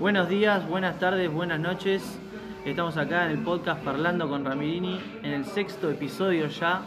Buenos 0.00 0.30
días, 0.30 0.66
buenas 0.66 0.98
tardes, 0.98 1.30
buenas 1.30 1.60
noches. 1.60 2.18
Estamos 2.64 2.96
acá 2.96 3.26
en 3.26 3.32
el 3.32 3.44
podcast 3.44 3.84
Parlando 3.84 4.30
con 4.30 4.46
Ramirini, 4.46 4.98
en 5.22 5.30
el 5.30 5.44
sexto 5.44 5.90
episodio 5.90 6.46
ya. 6.46 6.84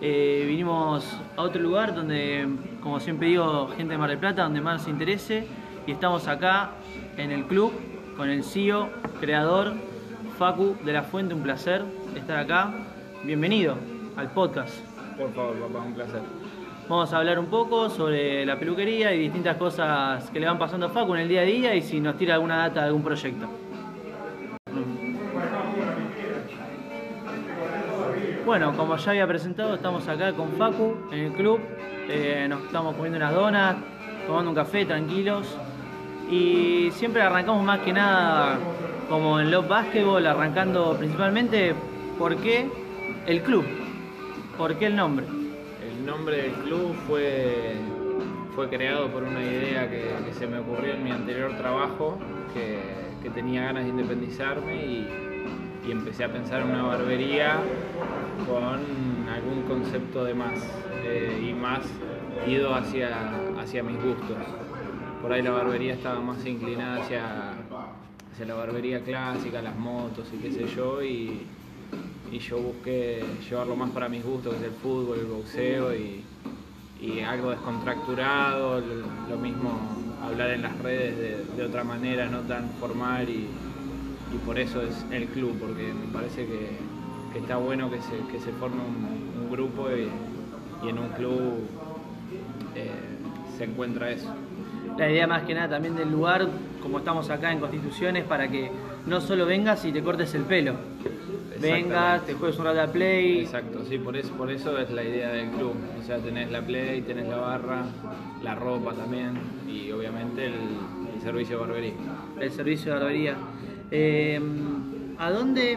Eh, 0.00 0.42
vinimos 0.44 1.06
a 1.36 1.42
otro 1.42 1.62
lugar 1.62 1.94
donde, 1.94 2.48
como 2.82 2.98
siempre 2.98 3.28
digo, 3.28 3.68
gente 3.76 3.92
de 3.92 3.98
Mar 3.98 4.10
del 4.10 4.18
Plata, 4.18 4.42
donde 4.42 4.60
más 4.60 4.80
nos 4.80 4.88
interese. 4.88 5.46
Y 5.86 5.92
estamos 5.92 6.26
acá 6.26 6.72
en 7.16 7.30
el 7.30 7.44
club 7.46 7.72
con 8.16 8.28
el 8.28 8.42
CEO, 8.42 8.88
creador, 9.20 9.74
Facu 10.36 10.76
de 10.84 10.94
la 10.94 11.04
Fuente. 11.04 11.34
Un 11.34 11.44
placer 11.44 11.84
estar 12.16 12.38
acá. 12.38 12.74
Bienvenido 13.22 13.76
al 14.16 14.32
podcast. 14.32 14.74
Por 15.16 15.32
favor, 15.32 15.60
papá, 15.60 15.84
un 15.84 15.94
placer. 15.94 16.22
Vamos 16.88 17.12
a 17.12 17.18
hablar 17.18 17.38
un 17.38 17.46
poco 17.46 17.90
sobre 17.90 18.46
la 18.46 18.58
peluquería 18.58 19.12
y 19.12 19.18
distintas 19.18 19.58
cosas 19.58 20.30
que 20.30 20.40
le 20.40 20.46
van 20.46 20.58
pasando 20.58 20.86
a 20.86 20.88
Facu 20.88 21.14
en 21.14 21.20
el 21.20 21.28
día 21.28 21.42
a 21.42 21.44
día 21.44 21.74
y 21.74 21.82
si 21.82 22.00
nos 22.00 22.16
tira 22.16 22.32
alguna 22.32 22.56
data 22.56 22.80
de 22.80 22.86
algún 22.86 23.02
proyecto. 23.02 23.46
Bueno, 28.46 28.74
como 28.74 28.96
ya 28.96 29.10
había 29.10 29.26
presentado, 29.26 29.74
estamos 29.74 30.08
acá 30.08 30.32
con 30.32 30.52
Facu 30.52 30.96
en 31.12 31.18
el 31.18 31.32
club. 31.34 31.60
Eh, 32.08 32.46
nos 32.48 32.62
estamos 32.62 32.94
comiendo 32.94 33.18
unas 33.18 33.34
donas, 33.34 33.76
tomando 34.26 34.48
un 34.48 34.56
café 34.56 34.86
tranquilos. 34.86 35.58
Y 36.30 36.90
siempre 36.92 37.20
arrancamos 37.20 37.62
más 37.64 37.80
que 37.80 37.92
nada 37.92 38.58
como 39.10 39.40
en 39.40 39.50
Love 39.50 39.68
Basketball, 39.68 40.26
arrancando 40.26 40.96
principalmente 40.96 41.74
por 42.18 42.34
qué 42.38 42.66
el 43.26 43.42
club, 43.42 43.66
por 44.56 44.74
qué 44.76 44.86
el 44.86 44.96
nombre. 44.96 45.26
El 46.08 46.14
nombre 46.14 46.40
del 46.40 46.52
club 46.52 46.94
fue, 47.06 47.74
fue 48.54 48.70
creado 48.70 49.08
por 49.08 49.24
una 49.24 49.42
idea 49.42 49.90
que, 49.90 50.32
se 50.32 50.46
me 50.46 50.58
ocurrió 50.58 50.94
en 50.94 51.04
mi 51.04 51.10
anterior 51.10 51.54
trabajo, 51.58 52.18
que, 52.54 53.28
tenía 53.34 53.64
ganas 53.64 53.84
de 53.84 53.90
independizarme 53.90 54.86
y, 54.86 55.06
y 55.86 55.92
empecé 55.92 56.24
a 56.24 56.32
pensar 56.32 56.62
en 56.62 56.70
una 56.70 56.82
barbería 56.82 57.58
con 58.46 59.28
algún 59.28 59.64
concepto 59.68 60.24
de 60.24 60.32
más 60.32 60.58
eh, 61.04 61.46
y 61.46 61.52
más 61.52 61.80
ido 62.46 62.74
hacia, 62.74 63.30
hacia 63.60 63.82
mis 63.82 64.02
gustos. 64.02 64.38
Por 65.20 65.30
ahí 65.30 65.42
la 65.42 65.50
barbería 65.50 65.92
estaba 65.92 66.20
más 66.20 66.42
inclinada 66.46 67.02
hacia, 67.02 67.50
hacia 68.32 68.46
la 68.46 68.54
barbería 68.54 69.04
clásica, 69.04 69.60
las 69.60 69.76
motos 69.76 70.26
y 70.32 70.38
qué 70.38 70.52
sé 70.52 70.66
yo, 70.74 71.02
y, 71.02 71.46
y 72.30 72.38
yo 72.38 72.58
busqué 72.58 73.24
llevarlo 73.48 73.76
más 73.76 73.90
para 73.90 74.08
mis 74.08 74.24
gustos, 74.24 74.54
que 74.54 74.60
es 74.60 74.66
el 74.66 74.72
fútbol, 74.72 75.18
el 75.18 75.26
boxeo 75.26 75.94
y, 75.94 76.24
algo 77.24 77.50
descontracturado, 77.50 78.80
lo, 79.28 79.36
mismo 79.36 79.78
hablar 80.22 80.50
en 80.50 80.62
las 80.62 80.76
redes 80.78 81.46
de, 81.56 81.64
otra 81.64 81.84
manera, 81.84 82.26
no 82.26 82.40
tan 82.40 82.70
formal 82.80 83.28
y, 83.28 83.48
por 84.44 84.58
eso 84.58 84.82
es 84.82 85.04
el 85.10 85.26
club, 85.26 85.56
porque 85.58 85.92
me 85.92 86.12
parece 86.12 86.46
que, 86.46 87.38
está 87.38 87.56
bueno 87.56 87.90
que 87.90 87.98
se, 88.00 88.52
forme 88.52 88.80
un, 88.82 89.50
grupo 89.50 89.88
y, 89.90 90.08
y, 90.84 90.90
en 90.90 90.98
un 90.98 91.08
club 91.10 91.66
eh, 92.74 92.90
se 93.56 93.64
encuentra 93.64 94.10
eso. 94.10 94.32
La 94.96 95.10
idea 95.10 95.26
más 95.26 95.44
que 95.44 95.54
nada 95.54 95.68
también 95.68 95.96
del 95.96 96.10
lugar, 96.10 96.48
como 96.82 96.98
estamos 96.98 97.30
acá 97.30 97.52
en 97.52 97.60
Constituciones, 97.60 98.24
para 98.24 98.48
que 98.48 98.70
no 99.06 99.20
solo 99.20 99.46
vengas 99.46 99.84
y 99.84 99.92
te 99.92 100.02
cortes 100.02 100.34
el 100.34 100.42
pelo. 100.42 100.74
Vengas, 101.60 102.24
te 102.26 102.34
juegues 102.34 102.58
un 102.58 102.64
rato 102.64 102.80
a 102.80 102.86
play. 102.86 103.40
Exacto, 103.40 103.84
sí, 103.88 103.98
por 103.98 104.16
eso, 104.16 104.32
por 104.34 104.50
eso 104.50 104.78
es 104.78 104.90
la 104.90 105.02
idea 105.02 105.30
del 105.30 105.50
club. 105.50 105.74
O 106.00 106.04
sea, 106.04 106.18
tenés 106.18 106.50
la 106.50 106.62
play, 106.62 107.02
tenés 107.02 107.28
la 107.28 107.36
barra, 107.38 107.84
la 108.42 108.54
ropa 108.54 108.94
también 108.94 109.38
y 109.66 109.90
obviamente 109.90 110.46
el, 110.46 110.54
el 111.14 111.20
servicio 111.22 111.56
de 111.58 111.66
barbería. 111.66 111.94
El 112.40 112.50
servicio 112.52 112.92
de 112.92 112.98
barbería. 112.98 113.36
Eh, 113.90 114.40
¿A 115.18 115.30
dónde 115.32 115.76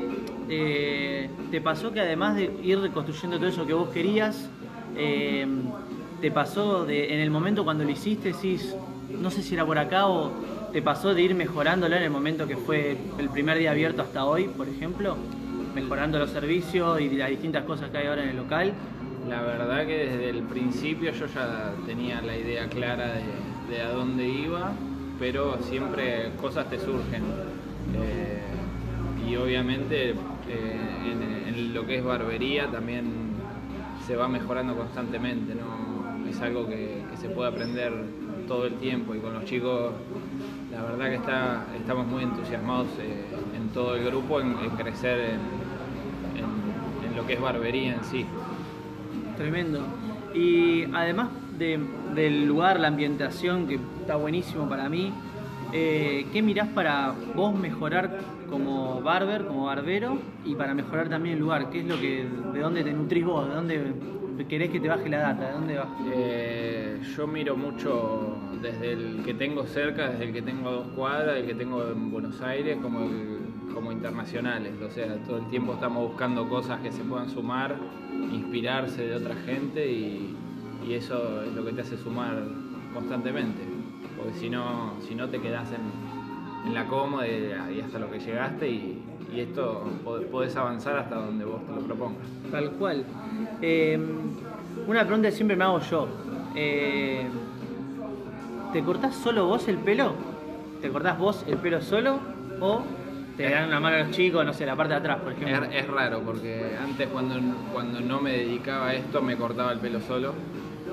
eh, 0.49 1.29
te 1.49 1.61
pasó 1.61 1.91
que 1.91 1.99
además 1.99 2.35
de 2.35 2.51
ir 2.61 2.79
reconstruyendo 2.79 3.37
todo 3.37 3.47
eso 3.47 3.65
que 3.65 3.73
vos 3.73 3.89
querías, 3.89 4.49
eh, 4.95 5.47
te 6.21 6.29
pasó 6.29 6.85
de, 6.85 7.13
en 7.13 7.19
el 7.19 7.31
momento 7.31 7.63
cuando 7.63 7.83
lo 7.83 7.89
hiciste, 7.89 8.33
decís, 8.33 8.75
no 9.09 9.31
sé 9.31 9.41
si 9.41 9.55
era 9.55 9.65
por 9.65 9.79
acá 9.79 10.07
o 10.07 10.31
te 10.71 10.81
pasó 10.83 11.15
de 11.15 11.23
ir 11.23 11.33
mejorándolo 11.33 11.95
en 11.95 12.03
el 12.03 12.11
momento 12.11 12.47
que 12.47 12.55
fue 12.55 12.95
el 13.17 13.29
primer 13.29 13.57
día 13.57 13.71
abierto 13.71 14.03
hasta 14.03 14.25
hoy, 14.25 14.43
por 14.45 14.69
ejemplo? 14.69 15.17
Mejorando 15.75 16.19
los 16.19 16.29
servicios 16.29 16.99
y 16.99 17.09
las 17.09 17.29
distintas 17.29 17.63
cosas 17.63 17.89
que 17.89 17.97
hay 17.99 18.07
ahora 18.07 18.23
en 18.23 18.29
el 18.29 18.37
local. 18.37 18.73
La 19.29 19.41
verdad 19.41 19.85
que 19.85 20.09
desde 20.09 20.29
el 20.29 20.43
principio 20.43 21.11
yo 21.11 21.25
ya 21.27 21.73
tenía 21.85 22.21
la 22.21 22.35
idea 22.35 22.67
clara 22.67 23.13
de, 23.69 23.81
a 23.81 23.89
dónde 23.89 24.27
iba, 24.27 24.71
pero 25.19 25.57
siempre 25.61 26.31
cosas 26.41 26.69
te 26.69 26.79
surgen. 26.79 27.23
Eh, 27.95 28.41
y 29.29 29.35
obviamente 29.35 30.09
eh, 30.09 30.15
en, 31.47 31.73
lo 31.73 31.85
que 31.85 31.99
es 31.99 32.03
barbería 32.03 32.67
también 32.67 33.31
se 34.05 34.15
va 34.15 34.27
mejorando 34.27 34.75
constantemente, 34.75 35.55
¿no? 35.55 35.91
es 36.29 36.41
algo 36.41 36.67
que, 36.67 37.01
se 37.19 37.29
puede 37.29 37.49
aprender 37.49 37.93
todo 38.47 38.65
el 38.65 38.73
tiempo 38.75 39.13
y 39.13 39.19
con 39.19 39.33
los 39.33 39.45
chicos 39.45 39.93
la 40.71 40.81
verdad 40.81 41.09
que 41.09 41.15
está, 41.15 41.65
estamos 41.77 42.07
muy 42.07 42.23
entusiasmados 42.23 42.87
eh, 42.99 43.25
en 43.55 43.69
todo 43.69 43.95
el 43.95 44.03
grupo 44.05 44.41
en, 44.41 44.55
crecer 44.71 45.19
en, 45.19 45.39
lo 47.21 47.27
que 47.27 47.33
es 47.33 47.41
barbería 47.41 47.95
en 47.95 48.03
sí. 48.03 48.25
Tremendo. 49.37 49.79
Y 50.33 50.85
además 50.93 51.29
de, 51.57 51.79
del 52.15 52.45
lugar, 52.45 52.79
la 52.79 52.87
ambientación, 52.87 53.67
que 53.67 53.79
está 53.99 54.15
buenísimo 54.15 54.67
para 54.67 54.89
mí, 54.89 55.13
eh, 55.73 56.25
¿qué 56.33 56.41
mirás 56.41 56.67
para 56.69 57.13
vos 57.35 57.53
mejorar 57.57 58.19
como 58.49 59.01
barber, 59.01 59.45
como 59.45 59.65
barbero, 59.65 60.17
y 60.45 60.55
para 60.55 60.73
mejorar 60.73 61.09
también 61.09 61.35
el 61.35 61.41
lugar? 61.41 61.69
¿Qué 61.69 61.81
es 61.81 61.85
lo 61.85 61.99
que, 61.99 62.25
de 62.53 62.59
dónde 62.59 62.83
te 62.83 62.91
nutrís 62.91 63.25
vos? 63.25 63.47
¿De 63.47 63.55
dónde 63.55 64.45
querés 64.49 64.71
que 64.71 64.79
te 64.79 64.87
baje 64.87 65.07
la 65.07 65.19
data? 65.19 65.47
¿De 65.47 65.53
dónde 65.53 65.77
vas? 65.77 65.87
Eh, 66.13 66.99
yo 67.15 67.27
miro 67.27 67.55
mucho 67.55 68.35
desde 68.61 68.93
el 68.93 69.21
que 69.23 69.33
tengo 69.35 69.65
cerca, 69.65 70.09
desde 70.09 70.25
el 70.25 70.33
que 70.33 70.41
tengo 70.41 70.69
a 70.69 70.71
dos 70.71 70.87
cuadras, 70.95 71.37
el 71.37 71.45
que 71.45 71.55
tengo 71.55 71.87
en 71.87 72.11
Buenos 72.11 72.41
Aires, 72.41 72.77
como, 72.81 73.01
el, 73.03 73.40
como 73.73 73.91
internacionales. 73.91 74.73
O 74.81 74.91
sea, 74.91 75.15
todo 75.25 75.37
el 75.37 75.47
tiempo 75.47 75.73
estamos 75.73 76.07
buscando 76.09 76.47
cosas 76.47 76.79
que 76.81 76.91
se 76.91 77.03
puedan 77.03 77.29
sumar, 77.29 77.77
inspirarse 78.31 79.07
de 79.07 79.15
otra 79.15 79.35
gente 79.35 79.91
y, 79.91 80.37
eso 80.89 81.43
es 81.43 81.53
lo 81.53 81.63
que 81.63 81.71
te 81.71 81.81
hace 81.81 81.95
sumar 81.95 82.43
constantemente 82.93 83.61
porque 84.21 84.37
si 84.37 84.49
no, 84.49 84.93
si 85.07 85.15
no 85.15 85.29
te 85.29 85.39
quedas 85.39 85.69
en, 85.71 86.73
la 86.73 86.85
cómoda 86.85 87.27
y, 87.27 87.81
hasta 87.81 87.97
lo 87.97 88.09
que 88.11 88.19
llegaste 88.19 88.69
y, 88.69 89.01
esto 89.35 89.85
podés 90.29 90.57
avanzar 90.57 90.97
hasta 90.97 91.15
donde 91.15 91.45
vos 91.45 91.65
te 91.65 91.71
lo 91.71 91.79
propongas. 91.79 92.27
Tal 92.51 92.71
cual. 92.71 93.05
Eh, 93.61 93.97
una 94.85 95.05
pregunta 95.05 95.29
que 95.29 95.35
siempre 95.35 95.55
me 95.55 95.63
hago 95.63 95.79
yo. 95.79 96.05
Eh, 96.53 97.25
¿Te 98.73 98.83
cortás 98.83 99.15
solo 99.15 99.45
vos 99.45 99.69
el 99.69 99.77
pelo? 99.77 100.11
¿Te 100.81 100.89
cortás 100.89 101.17
vos 101.17 101.45
el 101.47 101.55
pelo 101.59 101.81
solo? 101.81 102.19
¿O 102.59 102.81
te 103.41 103.49
dan 103.49 103.67
una 103.67 103.79
mano 103.79 103.95
a 103.95 103.99
los 103.99 104.11
chicos, 104.11 104.45
no 104.45 104.53
sé, 104.53 104.65
la 104.65 104.75
parte 104.75 104.93
de 104.93 104.99
atrás, 104.99 105.19
por 105.19 105.33
ejemplo? 105.33 105.65
Es, 105.65 105.83
es 105.83 105.87
raro, 105.87 106.21
porque 106.21 106.77
antes 106.81 107.07
cuando, 107.07 107.35
cuando 107.71 107.99
no 107.99 108.19
me 108.21 108.31
dedicaba 108.31 108.87
a 108.87 108.93
esto 108.93 109.21
me 109.21 109.35
cortaba 109.35 109.71
el 109.71 109.79
pelo 109.79 109.99
solo 110.01 110.33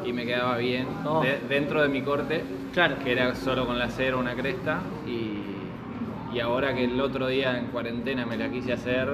y 0.04 0.12
me 0.12 0.24
quedaba 0.24 0.56
bien 0.56 0.86
oh. 1.04 1.22
de, 1.22 1.38
dentro 1.48 1.82
de 1.82 1.88
mi 1.88 2.02
corte, 2.02 2.42
claro. 2.72 2.96
que 3.02 3.12
era 3.12 3.34
solo 3.34 3.66
con 3.66 3.78
la 3.78 3.88
cera 3.88 4.16
una 4.16 4.34
cresta 4.34 4.80
y, 5.06 6.34
y, 6.34 6.40
ahora 6.40 6.74
que 6.74 6.84
el 6.84 7.00
otro 7.00 7.26
día 7.28 7.58
en 7.58 7.66
cuarentena 7.66 8.24
me 8.24 8.36
la 8.36 8.48
quise 8.48 8.72
hacer 8.72 9.08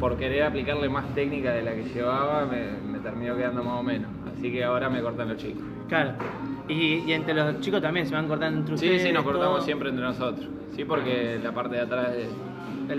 por 0.00 0.16
querer 0.16 0.44
aplicarle 0.44 0.88
más 0.88 1.14
técnica 1.14 1.52
de 1.52 1.62
la 1.62 1.72
que 1.72 1.84
llevaba 1.84 2.46
me, 2.46 2.70
me 2.90 2.98
terminó 2.98 3.36
quedando 3.36 3.62
más 3.62 3.80
o 3.80 3.82
menos, 3.82 4.10
así 4.32 4.52
que 4.52 4.64
ahora 4.64 4.88
me 4.88 5.00
cortan 5.00 5.28
los 5.28 5.36
chicos. 5.38 5.62
Claro. 5.88 6.12
Y, 6.68 7.04
y, 7.06 7.12
entre 7.12 7.34
los 7.34 7.60
chicos 7.60 7.80
también 7.80 8.06
se 8.06 8.14
van 8.14 8.28
cortando 8.28 8.60
entre 8.60 8.76
sí, 8.76 8.84
ustedes. 8.84 9.02
Sí, 9.02 9.08
sí, 9.08 9.14
nos 9.14 9.24
cortamos 9.24 9.56
todo. 9.56 9.64
siempre 9.64 9.88
entre 9.88 10.04
nosotros. 10.04 10.46
Sí, 10.76 10.84
porque 10.84 11.40
la 11.42 11.52
parte 11.52 11.76
de 11.76 11.80
atrás 11.82 12.10
es, 12.14 12.28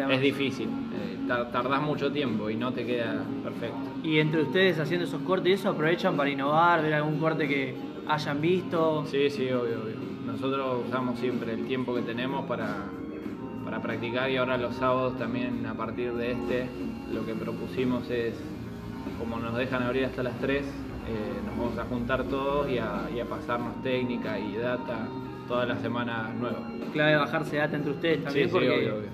es 0.09 0.21
difícil. 0.21 0.67
Eh, 0.67 1.17
tardás 1.27 1.81
mucho 1.81 2.11
tiempo 2.11 2.49
y 2.49 2.55
no 2.55 2.73
te 2.73 2.85
queda 2.85 3.23
perfecto. 3.43 3.77
Y 4.03 4.19
entre 4.19 4.41
ustedes 4.41 4.79
haciendo 4.79 5.05
esos 5.05 5.21
cortes 5.21 5.49
y 5.49 5.53
eso, 5.53 5.69
aprovechan 5.69 6.17
para 6.17 6.29
innovar, 6.29 6.81
ver 6.81 6.95
algún 6.95 7.19
corte 7.19 7.47
que 7.47 7.75
hayan 8.07 8.41
visto. 8.41 9.05
Sí, 9.05 9.29
sí, 9.29 9.43
obvio, 9.51 9.81
obvio. 9.83 9.95
Nosotros 10.25 10.85
usamos 10.87 11.19
siempre 11.19 11.53
el 11.53 11.65
tiempo 11.65 11.93
que 11.93 12.01
tenemos 12.01 12.45
para, 12.45 12.85
para 13.63 13.81
practicar 13.81 14.29
y 14.29 14.37
ahora 14.37 14.57
los 14.57 14.75
sábados 14.75 15.17
también 15.17 15.65
a 15.65 15.73
partir 15.73 16.13
de 16.13 16.31
este 16.31 16.69
lo 17.13 17.25
que 17.25 17.33
propusimos 17.33 18.09
es, 18.09 18.35
como 19.17 19.37
nos 19.39 19.55
dejan 19.55 19.83
abrir 19.83 20.05
hasta 20.05 20.23
las 20.23 20.37
3, 20.39 20.65
eh, 21.09 21.41
nos 21.45 21.57
vamos 21.57 21.77
a 21.77 21.85
juntar 21.85 22.23
todos 22.25 22.69
y 22.69 22.77
a, 22.77 23.09
y 23.13 23.19
a, 23.19 23.25
pasarnos 23.25 23.81
técnica 23.81 24.39
y 24.39 24.57
data 24.57 25.07
toda 25.47 25.65
la 25.65 25.75
semana 25.77 26.31
nueva. 26.39 26.59
Clave 26.93 27.15
bajarse 27.15 27.57
data 27.57 27.75
entre 27.75 27.91
ustedes 27.91 28.23
también 28.23 28.47
sí, 28.47 28.51
porque, 28.51 28.67
sí, 28.67 28.75
obvio, 28.75 28.95
obvio. 28.95 29.09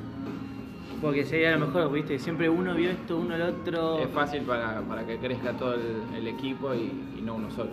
porque 1.02 1.26
sería 1.26 1.58
lo 1.58 1.68
mejor, 1.68 1.92
viste, 1.92 2.20
siempre 2.20 2.50
uno 2.50 2.76
vio 2.76 2.92
esto, 2.92 3.18
uno 3.18 3.36
el 3.36 3.42
otro. 3.42 4.00
Es 4.00 4.10
fácil 4.10 4.42
para, 4.42 4.82
para 4.82 5.06
que 5.06 5.18
crezca 5.18 5.54
todo 5.54 5.76
el, 5.76 6.18
el 6.18 6.28
equipo 6.28 6.74
y, 6.74 6.92
y, 7.18 7.22
no 7.22 7.36
uno 7.36 7.50
solo. 7.52 7.72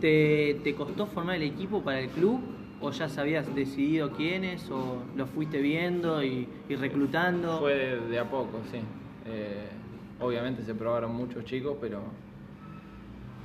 ¿Te, 0.00 0.60
¿Te 0.64 0.74
costó 0.74 1.06
formar 1.06 1.36
el 1.36 1.42
equipo 1.42 1.82
para 1.82 2.00
el 2.00 2.08
club 2.08 2.40
¿O 2.82 2.90
ya 2.90 3.08
sabías 3.08 3.54
decidido 3.54 4.10
quiénes? 4.10 4.68
¿O 4.68 5.04
lo 5.16 5.26
fuiste 5.28 5.60
viendo 5.60 6.22
y, 6.24 6.48
y 6.68 6.74
reclutando? 6.74 7.60
Fue 7.60 7.74
de, 7.74 8.00
de 8.08 8.18
a 8.18 8.28
poco, 8.28 8.60
sí. 8.72 8.78
Eh, 9.24 9.68
obviamente 10.18 10.64
se 10.64 10.74
probaron 10.74 11.14
muchos 11.14 11.44
chicos, 11.44 11.76
pero 11.80 12.00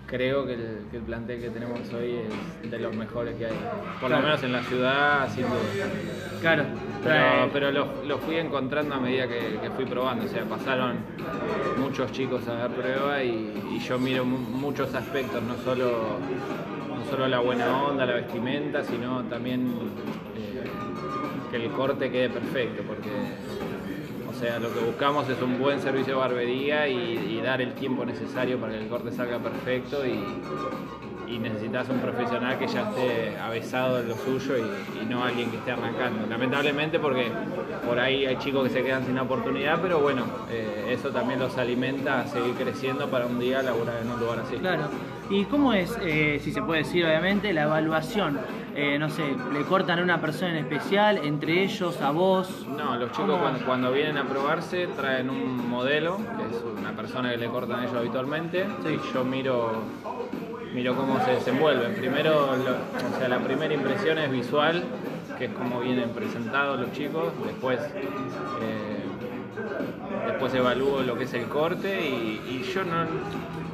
creo 0.08 0.46
que 0.46 0.54
el, 0.54 0.80
que 0.90 0.98
el 0.98 1.04
plantel 1.04 1.42
que 1.42 1.50
tenemos 1.50 1.80
hoy 1.94 2.20
es 2.64 2.72
de 2.72 2.80
los 2.80 2.96
mejores 2.96 3.36
que 3.36 3.46
hay. 3.46 3.54
Por 4.00 4.10
lo 4.10 4.20
menos 4.20 4.42
en 4.44 4.52
la 4.54 4.64
ciudad, 4.64 5.30
sin 5.34 5.44
duda. 5.44 5.60
Claro. 6.42 6.64
Pero, 7.04 7.16
Eh, 7.16 7.50
pero 7.54 7.72
lo, 7.72 7.88
lo 8.06 8.18
fui 8.20 8.38
encontrando 8.38 8.96
a 8.96 9.00
medida 9.00 9.28
que, 9.28 9.60
que 9.62 9.70
fui 9.76 9.86
probando. 9.86 10.26
O 10.26 10.28
sea, 10.28 10.44
pasaron 10.46 10.98
muchos 11.78 12.12
chicos 12.12 12.48
a 12.48 12.54
dar 12.54 12.72
prueba 12.72 13.24
y, 13.24 13.54
y 13.76 13.80
yo 13.80 13.98
miro 14.00 14.26
mu- 14.26 14.38
muchos 14.38 14.94
aspectos, 14.96 15.42
no 15.44 15.56
solo, 15.64 16.18
no 16.90 17.06
solo 17.10 17.28
la 17.28 17.40
buena 17.40 17.84
onda, 17.84 18.06
la 18.06 18.16
vestimenta, 18.16 18.84
sino 18.84 19.24
también 19.26 19.68
eh, 20.36 20.64
que 21.52 21.58
el 21.58 21.70
corte 21.72 22.10
quede 22.12 22.30
perfecto. 22.30 22.84
Porque, 22.88 23.10
o 24.38 24.40
sea, 24.40 24.60
lo 24.60 24.72
que 24.72 24.80
buscamos 24.82 25.28
es 25.30 25.42
un 25.42 25.58
buen 25.58 25.82
servicio 25.82 26.14
de 26.14 26.20
barbería 26.20 26.88
y, 26.88 27.38
y 27.38 27.42
dar 27.42 27.60
el 27.60 27.74
tiempo 27.74 28.06
necesario 28.06 28.60
para 28.60 28.74
que 28.74 28.84
el 28.84 28.88
corte 28.88 29.12
salga 29.12 29.40
perfecto 29.40 30.06
y, 30.06 30.24
y 31.28 31.40
necesitas 31.40 31.90
un 31.90 32.00
profesional 32.00 32.58
que 32.58 32.68
ya 32.68 32.90
esté 32.90 33.38
avesado 33.40 34.00
en 34.00 34.10
lo 34.10 34.16
suyo 34.16 34.56
y, 34.58 35.02
y 35.02 35.06
no 35.06 35.24
alguien 35.24 35.52
que 35.52 35.58
esté 35.58 35.72
arrancando. 35.72 36.26
Lamentablemente 36.28 37.00
porque 37.00 37.32
por 37.86 38.00
ahí 38.00 38.26
hay 38.26 38.38
chicos 38.38 38.64
que 38.68 38.70
se 38.74 38.84
quedan 38.84 39.06
sin 39.06 39.18
oportunidad, 39.20 39.80
pero 39.82 40.00
bueno, 40.00 40.24
eh, 40.50 40.88
eso 40.90 41.10
también 41.10 41.40
los 41.40 41.58
alimenta 41.58 42.22
a 42.22 42.28
seguir 42.28 42.54
creciendo 42.56 43.08
para 43.10 43.26
un 43.26 43.40
día 43.40 43.62
laburar 43.62 43.98
en 44.02 44.10
un 44.12 44.20
lugar 44.20 44.40
así. 44.40 44.56
Claro. 44.58 44.84
¿Y 45.30 45.44
cómo 45.46 45.74
es, 45.74 45.98
eh, 46.02 46.40
si 46.42 46.52
se 46.54 46.62
puede 46.62 46.84
decir 46.84 47.06
obviamente, 47.06 47.52
la 47.52 47.64
evaluación? 47.64 48.40
Eh, 48.76 48.98
no 49.00 49.10
sé, 49.10 49.24
¿le 49.52 49.64
cortan 49.64 50.00
a 50.00 50.04
una 50.04 50.22
persona 50.22 50.52
en 50.52 50.58
especial, 50.58 51.18
entre 51.24 51.64
ellos, 51.64 52.00
a 52.02 52.12
vos? 52.12 52.66
No, 52.70 52.96
los 52.96 53.12
chicos 53.12 53.38
cuando, 53.40 53.66
cuando 53.66 53.92
vienen 53.92 54.18
a 54.18 54.24
probarse 54.24 54.88
traen 54.96 55.30
un 55.32 55.68
modelo, 55.70 56.18
que 56.18 56.56
es 56.56 56.64
una 56.80 56.92
persona 56.92 57.32
que 57.32 57.38
le 57.38 57.48
cortan 57.48 57.82
ellos 57.84 57.96
habitualmente, 57.96 58.66
Sí. 58.86 59.00
y 59.04 59.14
yo 59.14 59.24
miro, 59.26 59.82
miro 60.74 60.96
cómo 60.96 61.24
se 61.26 61.32
desenvuelven. 61.32 61.96
Primero, 61.96 62.56
lo- 62.58 63.16
o 63.16 63.20
sea, 63.20 63.28
la 63.28 63.40
primera 63.40 63.74
impresión 63.74 64.18
es 64.18 64.32
visual, 64.32 64.84
que 65.38 65.46
es 65.46 65.52
cómo 65.54 65.80
vienen 65.82 66.10
presentados 66.12 66.80
los 66.80 66.92
chicos, 66.94 67.32
después, 67.46 67.80
eh, 68.62 69.04
después 70.28 70.54
evalúo 70.54 71.02
lo 71.02 71.18
que 71.18 71.26
es 71.26 71.34
el 71.34 71.46
corte 71.46 72.02
y, 72.10 72.42
y 72.50 72.72
yo 72.74 72.84
no, 72.84 73.06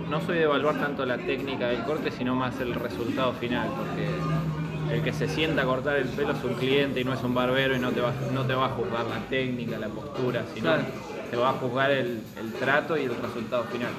no 0.10 0.22
soy 0.25 0.38
de 0.38 0.44
evaluar 0.44 0.75
tanto 0.80 1.06
la 1.06 1.18
técnica 1.18 1.68
del 1.68 1.84
corte, 1.84 2.12
sino 2.12 2.36
más 2.36 2.60
el 2.60 2.74
resultado 2.75 3.34
final, 3.34 3.69
porque 3.78 4.95
el 4.95 5.01
que 5.01 5.13
se 5.13 5.28
sienta 5.28 5.63
a 5.63 5.66
cortar 5.66 5.95
el 5.98 6.07
pelo 6.10 6.34
es 6.34 6.44
un 6.44 6.54
cliente 6.56 7.00
y 7.01 7.04
no 7.04 7.13
es 7.13 7.24
un 7.24 7.34
barbero 7.34 7.75
y 7.75 7.80
no 7.80 7.92
te 7.92 8.01
va, 8.01 8.12
no 8.34 8.44
te 8.45 8.54
va 8.54 8.66
a 8.66 8.69
juzgar 8.69 9.06
la 9.06 9.19
técnica, 9.30 9.78
la 9.80 9.88
postura, 9.88 10.44
sino 10.54 10.68
Claro. 10.68 10.84
te 11.31 11.38
va 11.38 11.50
a 11.50 11.54
juzgar 11.54 11.92
el, 11.92 12.22
el 12.40 12.54
trato 12.60 12.98
y 12.98 13.04
el 13.04 13.16
resultado 13.16 13.63
final. 13.66 13.92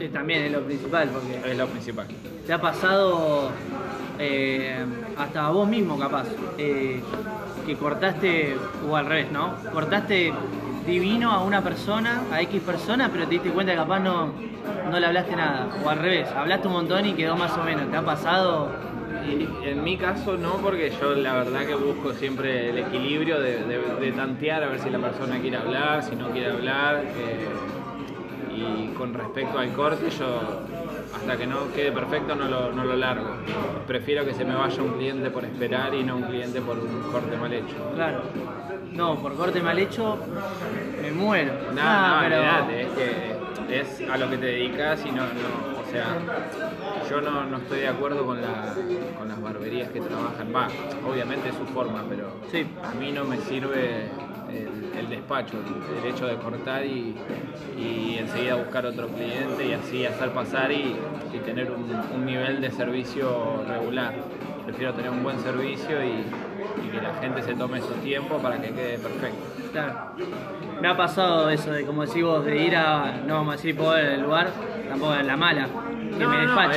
Eh, 0.00 0.08
también 0.12 0.44
es 0.44 0.52
lo 0.52 0.60
principal, 0.62 1.08
porque 1.10 1.50
Es 1.50 1.56
lo 1.58 1.66
principal. 1.66 2.06
te 2.46 2.52
ha 2.52 2.60
pasado 2.60 3.50
eh, 4.18 4.84
hasta 5.16 5.46
a 5.46 5.50
vos 5.50 5.68
mismo 5.68 5.98
capaz, 5.98 6.26
eh, 6.58 7.00
que 7.66 7.76
cortaste, 7.76 8.56
o 8.88 8.96
al 8.96 9.06
revés, 9.06 9.30
¿no? 9.32 9.54
Cortaste 9.72 10.32
divino 10.86 11.30
a 11.32 11.42
una 11.42 11.62
persona, 11.62 12.22
a 12.32 12.40
X 12.42 12.62
persona, 12.62 13.10
pero 13.12 13.24
te 13.24 13.30
diste 13.34 13.50
cuenta 13.50 13.72
que 13.72 13.78
capaz 13.78 14.00
no, 14.00 14.32
no 14.90 14.98
le 15.00 15.06
hablaste 15.06 15.36
nada. 15.36 15.66
O 15.84 15.88
al 15.88 15.98
revés, 15.98 16.28
hablaste 16.34 16.66
un 16.68 16.72
montón 16.74 17.04
y 17.06 17.12
quedó 17.12 17.36
más 17.36 17.52
o 17.58 17.62
menos. 17.64 17.90
¿Te 17.90 17.96
ha 17.96 18.02
pasado? 18.04 18.68
Y 19.26 19.46
en 19.68 19.84
mi 19.84 19.96
caso 19.98 20.38
no, 20.38 20.52
porque 20.54 20.90
yo 21.00 21.14
la 21.14 21.34
verdad 21.34 21.66
que 21.66 21.74
busco 21.74 22.14
siempre 22.14 22.70
el 22.70 22.78
equilibrio 22.78 23.38
de, 23.40 23.62
de- 23.64 23.96
de 24.00 24.12
tantear 24.12 24.62
a 24.62 24.68
ver 24.68 24.80
si 24.80 24.88
la 24.88 24.98
persona 24.98 25.38
quiere 25.40 25.56
hablar, 25.58 26.02
si 26.02 26.16
no 26.16 26.30
quiere 26.30 26.50
hablar. 26.52 27.02
eh, 27.04 27.48
y 28.58 28.94
con 28.96 29.14
respecto 29.14 29.58
al 29.58 29.72
corte, 29.72 30.10
yo 30.10 30.40
hasta 31.14 31.36
que 31.36 31.46
no 31.46 31.72
quede 31.74 31.92
perfecto 31.92 32.34
no 32.34 32.46
lo, 32.48 32.72
no 32.72 32.84
lo 32.84 32.96
largo. 32.96 33.26
Prefiero 33.86 34.24
que 34.24 34.34
se 34.34 34.44
me 34.44 34.54
vaya 34.54 34.82
un 34.82 34.92
cliente 34.94 35.30
por 35.30 35.44
esperar 35.44 35.94
y 35.94 36.02
no 36.02 36.16
un 36.16 36.22
cliente 36.24 36.60
por 36.60 36.78
un 36.78 37.02
corte 37.12 37.36
mal 37.36 37.52
hecho. 37.52 37.76
Claro. 37.94 38.22
No, 38.92 39.16
por 39.16 39.34
corte 39.36 39.60
mal 39.60 39.78
hecho, 39.78 40.18
me 41.00 41.10
muero. 41.12 41.52
No, 41.74 41.80
Ah, 41.82 42.22
no, 42.24 42.66
pero- 42.66 42.78
es 42.80 42.88
que 43.68 43.80
es 43.80 44.10
a 44.10 44.16
lo 44.16 44.28
que 44.30 44.38
te 44.38 44.46
dedicas 44.46 45.04
y 45.06 45.10
no, 45.10 45.22
no, 45.24 45.80
o 45.86 45.90
sea, 45.90 46.16
yo 47.08 47.20
no, 47.20 47.44
no 47.44 47.58
estoy 47.58 47.80
de 47.80 47.88
acuerdo 47.88 48.24
con, 48.26 48.40
la, 48.40 48.74
con 49.18 49.28
las 49.28 49.40
barberías 49.40 49.88
que 49.90 50.00
trabajan, 50.00 50.52
va, 50.54 50.68
obviamente 51.08 51.50
es 51.50 51.54
su 51.54 51.64
forma, 51.66 52.02
pero 52.08 52.24
Sí. 52.50 52.66
a 52.82 52.94
mí 52.94 53.12
no 53.12 53.24
me 53.24 53.36
sirve 53.38 54.08
el, 54.50 54.98
el 54.98 55.08
despacho, 55.10 55.56
el, 55.58 55.98
el 56.08 56.14
hecho 56.14 56.26
de 56.26 56.36
cortar 56.36 56.84
y, 56.84 57.14
y 57.78 58.16
enseguida 58.18 58.56
buscar 58.56 58.86
otro 58.86 59.08
cliente 59.08 59.66
y 59.68 59.72
así 59.72 60.06
hacer 60.06 60.30
pasar 60.30 60.70
y, 60.72 60.96
y 61.32 61.38
tener 61.44 61.70
un, 61.70 61.84
un 62.14 62.26
nivel 62.26 62.60
de 62.60 62.70
servicio 62.70 63.62
regular. 63.68 64.14
Prefiero 64.64 64.92
tener 64.94 65.10
un 65.10 65.22
buen 65.22 65.38
servicio 65.40 66.04
y, 66.04 66.24
y 66.86 66.90
que 66.90 67.00
la 67.00 67.14
gente 67.20 67.42
se 67.42 67.54
tome 67.54 67.80
su 67.80 67.92
tiempo 68.02 68.38
para 68.38 68.60
que 68.60 68.68
quede 68.70 68.98
perfecto. 68.98 69.38
Claro. 69.72 69.94
Me 70.80 70.88
ha 70.88 70.96
pasado 70.96 71.48
eso 71.50 71.72
de, 71.72 71.84
como 71.84 72.04
decís 72.06 72.22
vos, 72.22 72.44
de 72.44 72.62
ir 72.64 72.76
a, 72.76 73.20
no 73.26 73.34
vamos 73.34 73.54
a 73.54 73.56
decir 73.56 73.76
poder 73.76 74.06
el 74.12 74.22
lugar, 74.22 74.48
tampoco 74.88 75.14
en 75.14 75.26
la 75.26 75.36
mala, 75.36 75.66
que 76.16 76.24
No, 76.24 76.28
me 76.30 76.44
no, 76.44 76.70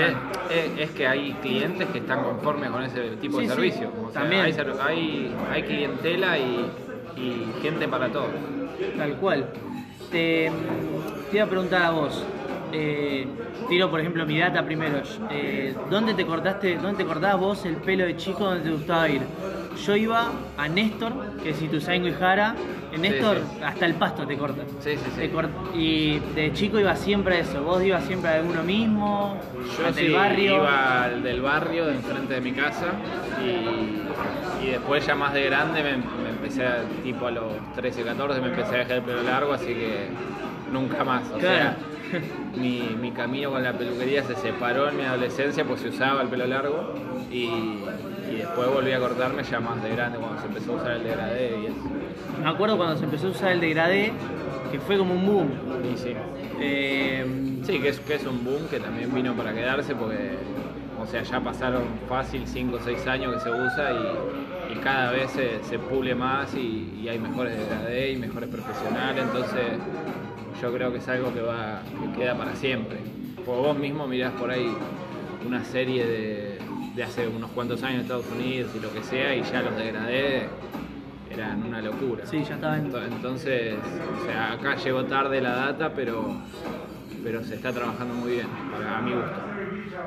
es, 0.79 0.89
que 0.91 1.07
hay 1.07 1.33
clientes 1.41 1.87
que 1.89 1.99
están 1.99 2.23
conformes 2.23 2.69
con 2.71 2.83
ese 2.83 3.11
tipo 3.17 3.37
Sí, 3.39 3.43
de 3.43 3.49
sí, 3.49 3.55
servicio. 3.55 3.91
O 4.07 4.11
sea, 4.11 4.21
también. 4.21 4.41
Hay, 4.43 4.53
ser- 4.53 4.73
hay, 4.81 5.35
hay 5.51 5.63
clientela 5.63 6.37
y, 6.37 6.65
y 7.17 7.45
gente 7.61 7.87
para 7.87 8.09
todo. 8.09 8.27
Tal 8.97 9.13
cual. 9.17 9.45
Te, 10.11 10.51
te 11.29 11.37
iba 11.37 11.45
a 11.45 11.49
preguntar 11.49 11.81
a 11.83 11.91
vos. 11.91 12.23
eh, 12.73 13.25
tiro 13.69 13.89
por 13.89 13.99
ejemplo 13.99 14.25
mi 14.25 14.37
data 14.39 14.63
primero. 14.65 15.01
Eh, 15.29 15.73
¿Dónde 15.89 16.13
te 16.13 16.25
cortaste, 16.25 16.75
dónde 16.77 16.97
te 17.03 17.05
cortabas 17.05 17.39
vos 17.39 17.65
el 17.65 17.75
pelo 17.77 18.05
de 18.05 18.15
chico 18.17 18.43
donde 18.45 18.61
te 18.63 18.71
gustaba 18.71 19.07
ir? 19.09 19.21
Yo 19.85 19.95
iba 19.95 20.29
a 20.57 20.67
Néstor, 20.67 21.13
que 21.41 21.51
es 21.51 21.61
Ituzaingo 21.61 22.07
y 22.07 22.13
Jara. 22.13 22.55
En 22.91 23.01
Sí, 23.01 23.09
Néstor 23.09 23.37
sí. 23.37 23.63
hasta 23.63 23.85
el 23.85 23.93
pasto 23.93 24.27
te 24.27 24.37
cortan. 24.37 24.65
Sí, 24.81 24.91
sí, 24.97 25.11
sí. 25.15 25.29
Cort- 25.33 25.73
y 25.73 26.19
de 26.35 26.51
chico 26.51 26.77
iba 26.77 26.93
siempre 26.97 27.37
a 27.37 27.39
eso. 27.39 27.63
¿Vos 27.63 27.81
ibas 27.81 28.03
siempre 28.03 28.31
a 28.37 28.41
uno 28.41 28.63
mismo? 28.63 29.37
Yo 29.77 29.87
al 29.87 29.95
del 29.95 30.07
sí 30.07 30.11
barrio? 30.13 30.55
iba 30.55 31.03
al 31.05 31.23
del 31.23 31.41
barrio, 31.41 31.85
de 31.85 31.93
enfrente 31.95 32.33
de 32.33 32.41
mi 32.41 32.51
casa, 32.51 32.87
y, 33.41 34.65
y 34.65 34.71
después 34.71 35.05
ya 35.07 35.15
más 35.15 35.33
de 35.33 35.43
grande 35.45 35.81
me 35.83 35.93
empecé, 36.41 36.65
a- 36.65 36.83
tipo 37.03 37.27
a 37.27 37.31
los 37.31 37.53
13, 37.75 38.03
14, 38.03 38.41
me 38.41 38.47
empecé 38.47 38.75
a 38.75 38.77
dejar 38.79 38.97
el 38.97 39.03
pelo 39.03 39.23
largo, 39.23 39.53
así 39.53 39.67
que 39.67 40.07
nunca 40.71 41.03
más. 41.03 41.23
O 41.33 41.37
Claro. 41.37 41.55
sea, 41.55 41.77
mi, 42.59 42.95
mi 43.01 43.11
camino 43.11 43.51
con 43.51 43.63
la 43.63 43.73
peluquería 43.73 44.23
se 44.23 44.35
separó 44.35 44.89
en 44.89 44.97
mi 44.97 45.03
adolescencia, 45.03 45.63
pues 45.65 45.81
se 45.81 45.89
usaba 45.89 46.21
el 46.21 46.27
pelo 46.27 46.47
largo, 46.47 46.93
y, 47.31 47.45
y 48.31 48.35
después 48.37 48.67
volví 48.69 48.91
a 48.91 48.99
cortarme 48.99 49.43
ya 49.43 49.59
más 49.59 49.81
de 49.83 49.89
grande, 49.91 50.17
cuando 50.17 50.39
se 50.41 50.47
empezó 50.47 50.73
a 50.73 50.75
usar 50.77 50.91
el 50.93 51.03
degradé 51.03 51.59
y 51.61 51.65
eso. 51.67 51.75
Me 52.43 52.49
acuerdo 52.49 52.77
cuando 52.77 52.97
se 52.97 53.05
empezó 53.05 53.27
a 53.27 53.31
usar 53.31 53.51
el 53.51 53.61
degradé, 53.61 54.11
que 54.71 54.79
fue 54.79 54.97
como 54.97 55.13
un 55.13 55.25
boom. 55.25 55.49
Y 55.93 55.97
sí. 55.97 56.13
Eh, 56.59 57.25
Sí, 57.63 57.79
que 57.79 57.89
es, 57.89 57.99
que 57.99 58.15
es 58.15 58.25
un 58.25 58.43
boom 58.43 58.67
que 58.71 58.79
también 58.79 59.13
vino 59.13 59.33
para 59.35 59.53
quedarse 59.53 59.93
porque, 59.93 60.31
o 61.01 61.07
sea, 61.07 61.23
ya 61.23 61.39
pasaron 61.39 61.83
fácil 62.07 62.43
5 62.45 62.77
o 62.77 62.79
6 62.79 63.05
años 63.07 63.33
que 63.35 63.39
se 63.41 63.49
usa 63.51 63.91
y, 63.91 64.73
y 64.73 64.75
cada 64.77 65.11
vez 65.11 65.31
se, 65.31 65.63
se 65.63 65.79
pule 65.79 66.15
más 66.15 66.53
y, 66.55 66.99
y 67.01 67.09
hay 67.09 67.19
mejores 67.19 67.57
degradé 67.57 68.11
y 68.11 68.17
mejores 68.17 68.49
profesionales, 68.49 69.23
entonces 69.23 69.63
yo 70.61 70.71
creo 70.73 70.91
que 70.91 70.99
es 70.99 71.07
algo 71.07 71.33
que 71.33 71.41
va 71.41 71.81
que 72.13 72.19
queda 72.19 72.35
para 72.35 72.55
siempre. 72.55 72.97
Porque 73.45 73.61
vos 73.61 73.77
mismo 73.77 74.07
mirás 74.07 74.31
por 74.33 74.51
ahí 74.51 74.71
una 75.47 75.63
serie 75.63 76.05
de, 76.05 76.59
de 76.95 77.03
hace 77.03 77.27
unos 77.27 77.49
cuantos 77.51 77.81
años 77.83 77.95
en 77.95 78.01
Estados 78.01 78.25
Unidos 78.31 78.71
y 78.75 78.79
lo 78.79 78.93
que 78.93 79.01
sea 79.03 79.35
y 79.35 79.41
ya 79.43 79.61
los 79.63 79.75
degradé 79.75 80.47
eran 81.31 81.63
una 81.65 81.81
locura. 81.81 82.25
Sí, 82.27 82.43
ya 82.43 82.55
estaban- 82.55 82.91
Ento- 82.91 83.03
Entonces, 83.03 83.75
o 84.21 84.25
sea, 84.25 84.51
acá 84.53 84.75
llegó 84.75 85.05
tarde 85.05 85.41
la 85.41 85.55
data, 85.55 85.91
pero, 85.95 86.23
pero 87.23 87.43
se 87.43 87.55
está 87.55 87.71
trabajando 87.71 88.13
muy 88.13 88.33
bien, 88.33 88.47
a 88.95 89.01
mi 89.01 89.13
gusto. 89.13 89.41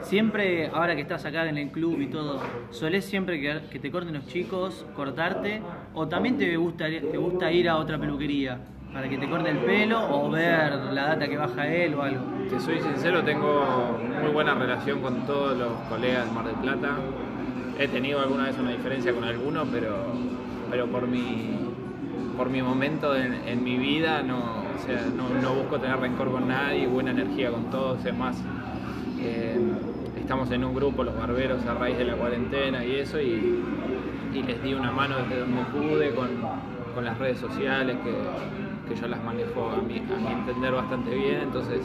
Siempre, 0.02 0.68
ahora 0.68 0.94
que 0.94 1.02
estás 1.02 1.24
acá 1.24 1.48
en 1.48 1.58
el 1.58 1.70
club 1.70 2.00
y 2.00 2.06
todo, 2.06 2.40
¿solés 2.70 3.04
siempre 3.04 3.40
que, 3.40 3.60
que 3.70 3.78
te 3.78 3.90
corten 3.90 4.14
los 4.14 4.26
chicos, 4.26 4.86
cortarte? 4.94 5.62
¿O 5.94 6.06
también 6.08 6.38
te 6.38 6.56
gusta, 6.56 6.86
te 6.86 7.16
gusta 7.16 7.50
ir 7.50 7.68
a 7.68 7.76
otra 7.76 7.98
peluquería 7.98 8.58
para 8.92 9.08
que 9.08 9.18
te 9.18 9.28
corte 9.28 9.50
el 9.50 9.58
pelo 9.58 10.00
o 10.08 10.30
ver 10.30 10.72
la 10.92 11.08
data 11.08 11.26
que 11.26 11.36
baja 11.36 11.66
él 11.66 11.94
o 11.94 12.02
algo? 12.02 12.22
Te 12.48 12.60
soy 12.60 12.80
sincero, 12.80 13.24
tengo 13.24 13.98
muy 14.22 14.30
buena 14.30 14.54
relación 14.54 15.00
con 15.00 15.26
todos 15.26 15.56
los 15.56 15.72
colegas 15.88 16.26
de 16.26 16.32
Mar 16.32 16.46
del 16.46 16.56
Plata. 16.56 16.96
He 17.78 17.88
tenido 17.88 18.20
alguna 18.20 18.44
vez 18.44 18.58
una 18.58 18.70
diferencia 18.70 19.12
con 19.12 19.24
alguno, 19.24 19.64
pero, 19.72 20.12
pero 20.70 20.86
por 20.86 21.08
mi 21.08 21.54
por 22.36 22.50
mi 22.50 22.62
momento 22.62 23.14
en, 23.16 23.62
mi 23.62 23.78
vida 23.78 24.22
no, 24.22 24.64
o 24.74 24.78
sea, 24.84 25.00
no 25.40 25.54
busco 25.54 25.78
tener 25.78 25.98
rencor 25.98 26.32
con 26.32 26.48
nadie, 26.48 26.86
buena 26.88 27.12
energía 27.12 27.50
con 27.50 27.70
todos, 27.70 28.04
es 28.04 28.16
más, 28.16 28.42
eh, 29.24 29.58
estamos 30.20 30.50
en 30.50 30.64
un 30.64 30.74
grupo, 30.74 31.04
los 31.04 31.16
barberos, 31.16 31.64
a 31.66 31.74
raíz 31.74 31.98
de 31.98 32.04
la 32.04 32.14
cuarentena 32.14 32.84
y 32.84 32.96
eso, 32.96 33.20
y, 33.20 33.62
les 34.34 34.62
di 34.62 34.74
una 34.74 34.90
mano 34.90 35.16
desde 35.18 35.40
donde 35.40 35.62
pude 35.66 36.14
con, 36.14 37.04
las 37.04 37.18
redes 37.18 37.38
sociales, 37.38 37.96
que, 38.04 38.94
yo 38.94 39.08
las 39.08 39.22
manejo 39.24 39.70
a 39.70 39.80
mi, 39.82 39.96
entender 39.96 40.72
bastante 40.72 41.14
bien, 41.14 41.40
entonces 41.42 41.80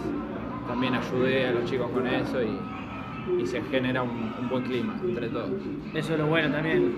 también 0.67 0.93
ayudé 0.95 1.47
a 1.47 1.51
los 1.51 1.65
chicos 1.65 1.89
con 1.91 2.07
eso 2.07 2.41
y, 2.41 3.45
se 3.45 3.61
genera 3.63 4.01
un, 4.01 4.49
buen 4.49 4.63
clima 4.63 4.95
entre 5.03 5.29
todos. 5.29 5.51
Eso 5.93 6.13
es 6.13 6.19
lo 6.19 6.27
bueno 6.27 6.49
también. 6.49 6.95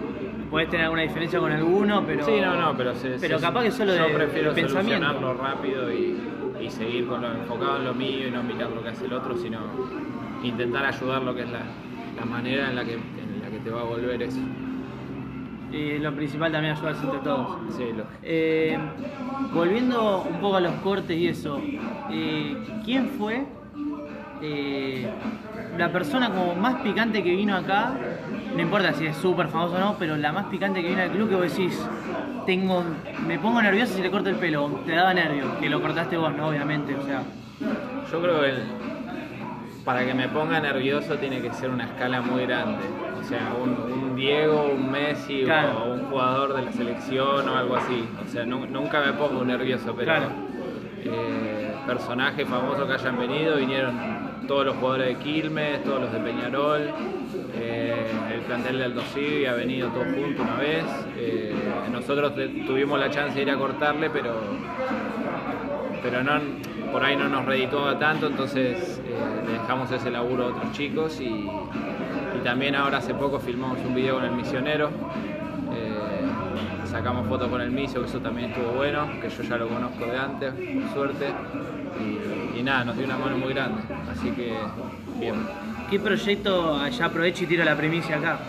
Puedes 0.50 0.70
tener 0.70 0.86
alguna 0.86 1.02
diferencia 1.02 1.40
con 1.40 1.52
alguno, 1.52 2.04
pero. 2.06 2.26
Sí, 2.26 2.40
no, 2.40 2.56
no, 2.56 2.78
pero, 2.78 2.94
pero 3.20 3.40
capaz 3.40 3.64
que 3.64 3.72
solo 3.72 3.96
yo 3.96 4.08
de, 4.08 4.14
prefiero 4.14 4.56
solucionarlo 4.56 5.34
rápido 5.34 5.92
y, 5.92 6.18
y 6.62 6.70
seguir 6.70 7.08
con 7.08 7.22
lo 7.22 7.34
enfocado 7.34 7.78
en 7.78 7.86
lo 7.86 7.94
mío 7.94 8.28
y 8.28 8.32
no 8.32 8.44
mirar 8.44 8.70
lo 8.70 8.82
que 8.82 8.90
hace 8.90 9.06
el 9.06 9.14
otro, 9.14 9.36
sino 9.36 9.60
intentar 10.44 10.86
ayudar 10.86 11.22
lo 11.22 11.36
que 11.36 11.44
es 11.44 11.50
la, 11.50 12.26
manera 12.26 12.70
en 12.70 12.76
la, 12.76 12.86
que, 12.86 12.94
en 12.94 13.42
la 13.44 13.50
que 13.50 13.60
te 13.60 13.70
va 13.70 13.82
a 13.82 13.86
volver 13.86 14.22
eso. 14.22 14.40
Y 15.72 16.00
lo 16.00 16.14
principal 16.14 16.52
también 16.52 16.76
ayudarse 16.76 17.04
entre 17.06 17.20
todos. 17.20 17.58
Sí, 17.76 17.86
lo... 17.96 18.04
Eh, 18.24 18.78
volviendo 19.54 20.24
un 20.24 20.40
poco 20.42 20.58
a 20.58 20.60
los 20.60 20.74
cortes 20.76 21.18
y 21.18 21.28
eso, 21.28 21.62
eh, 22.12 22.58
¿quién 22.84 23.08
fue 23.10 23.46
eh, 24.42 25.10
la 25.78 25.92
persona 25.92 26.30
como 26.30 26.56
más 26.56 26.82
picante 26.82 27.24
que 27.24 27.32
vino 27.36 27.56
acá? 27.56 27.94
No 28.54 28.62
importa 28.62 28.92
si 28.94 29.06
es 29.06 29.16
súper 29.16 29.48
famoso 29.48 29.76
o 29.76 29.80
no, 29.80 29.96
pero 29.98 30.18
la 30.18 30.34
más 30.34 30.48
picante 30.48 30.82
que 30.82 30.90
vino 30.90 31.02
al 31.02 31.12
club 31.12 31.30
que 31.30 31.36
vos 31.36 31.50
decís, 31.50 31.82
tengo, 32.46 32.84
me 33.26 33.40
pongo 33.40 33.62
nervioso 33.62 33.94
si 33.94 34.02
le 34.02 34.12
corto 34.12 34.30
el 34.30 34.36
pelo, 34.36 34.68
te 34.86 34.92
daba 34.92 35.14
nervio, 35.14 35.58
que 35.60 35.70
lo 35.70 35.82
cortaste 35.82 36.18
vos, 36.18 36.36
¿no? 36.36 36.50
Obviamente, 36.50 36.94
o 36.96 37.06
sea. 37.06 37.24
Yo 38.12 38.22
creo 38.22 38.42
que 38.42 38.54
para 39.86 40.06
que 40.06 40.14
me 40.14 40.28
ponga 40.30 40.60
nervioso 40.60 41.16
tiene 41.18 41.42
que 41.42 41.52
ser 41.54 41.70
una 41.70 41.86
escala 41.86 42.22
muy 42.22 42.46
grande. 42.46 42.84
O 43.20 43.24
sea, 43.24 43.54
un, 43.62 44.16
Diego, 44.16 44.72
un 44.74 44.92
Messi 44.92 45.46
o 45.46 45.94
un 45.94 46.06
jugador 46.06 46.54
de 46.56 46.64
la 46.64 46.72
selección 46.72 47.48
o 47.48 47.56
algo 47.56 47.76
así. 47.76 48.08
O 48.24 48.30
sea, 48.30 48.46
nunca 48.46 49.02
me 49.02 49.14
pongo 49.14 49.44
nervioso, 49.44 49.96
pero 49.96 50.14
eh, 51.04 51.74
personajes 51.88 52.48
famosos 52.48 52.88
que 52.88 52.94
hayan 52.94 53.18
venido, 53.18 53.58
vinieron 53.58 54.22
todos 54.48 54.66
los 54.66 54.76
jugadores 54.76 55.18
de 55.18 55.24
Quilmes, 55.24 55.84
todos 55.84 56.02
los 56.02 56.12
de 56.12 56.20
Peñarol, 56.20 56.90
eh, 57.56 58.06
el 58.34 58.42
plantel 58.42 58.80
del 58.80 58.92
Aldo 58.92 59.02
ha 59.50 59.54
venido 59.54 59.90
todos 59.90 60.08
juntos 60.08 60.46
una 60.46 60.56
vez. 60.58 60.84
Eh, 61.18 61.56
nosotros 61.92 62.34
tuvimos 62.66 63.00
la 63.00 63.10
chance 63.10 63.36
de 63.36 63.42
ir 63.44 63.52
a 63.52 63.58
cortarle, 63.58 64.10
pero, 64.10 64.42
pero 66.04 66.24
no, 66.24 66.40
por 66.92 67.04
ahí 67.04 67.16
no 67.16 67.30
nos 67.30 67.46
redituaba 67.46 67.98
tanto, 67.98 68.28
entonces 68.28 69.02
eh, 69.06 69.52
dejamos 69.52 69.92
ese 69.92 70.12
laburo 70.12 70.46
a 70.46 70.48
otros 70.48 70.72
chicos 70.74 71.20
y, 71.22 71.50
también 72.44 72.74
ahora 72.74 72.98
hace 72.98 73.14
poco 73.14 73.40
filmamos 73.40 73.78
un 73.86 73.94
video 73.94 74.16
con 74.16 74.26
el 74.26 74.32
misionero. 74.32 74.90
sacamos 76.86 77.28
fotos 77.28 77.48
con 77.50 77.62
el 77.62 77.72
misio, 77.72 78.02
que 78.02 78.08
eso 78.08 78.20
también 78.20 78.52
estuvo 78.52 78.72
bueno, 78.74 79.08
que 79.22 79.30
yo 79.30 79.44
ya 79.44 79.58
lo 79.58 79.68
conozco 79.70 80.06
de 80.06 80.18
antes, 80.18 80.54
por 80.54 80.94
suerte. 80.94 81.28
Y, 82.58 82.64
nada, 82.64 82.84
nos 82.84 82.98
dio 82.98 83.06
una 83.06 83.18
mano 83.18 83.38
muy 83.38 83.54
grande, 83.54 83.82
así 84.12 84.32
que 84.32 84.54
bien. 85.20 85.36
¿Qué 85.90 86.00
proyecto, 86.00 86.88
ya 86.90 87.06
aprovecho 87.06 87.44
y 87.44 87.48
tiro 87.48 87.64
la 87.64 87.76
primicia 87.76 88.18
acá, 88.18 88.40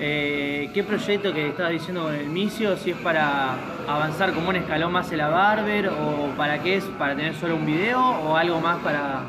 eh, 0.00 0.70
¿qué 0.74 0.82
proyecto 0.82 1.32
que 1.32 1.48
estabas 1.48 1.72
diciendo 1.72 2.04
con 2.04 2.14
el 2.14 2.26
Micio, 2.26 2.76
si 2.76 2.90
es 2.90 2.96
para 2.96 3.54
avanzar 3.88 4.32
como 4.32 4.48
un 4.48 4.56
escalón 4.56 4.92
más 4.92 5.10
en 5.12 5.18
la 5.18 5.28
Barber 5.28 5.88
o 5.88 6.32
para 6.36 6.62
qué 6.62 6.76
es, 6.76 6.84
para 6.98 7.14
tener 7.14 7.34
solo 7.34 7.56
un 7.56 7.66
video 7.66 8.00
o 8.00 8.36
algo 8.36 8.60
más 8.60 8.78
para 8.78 9.22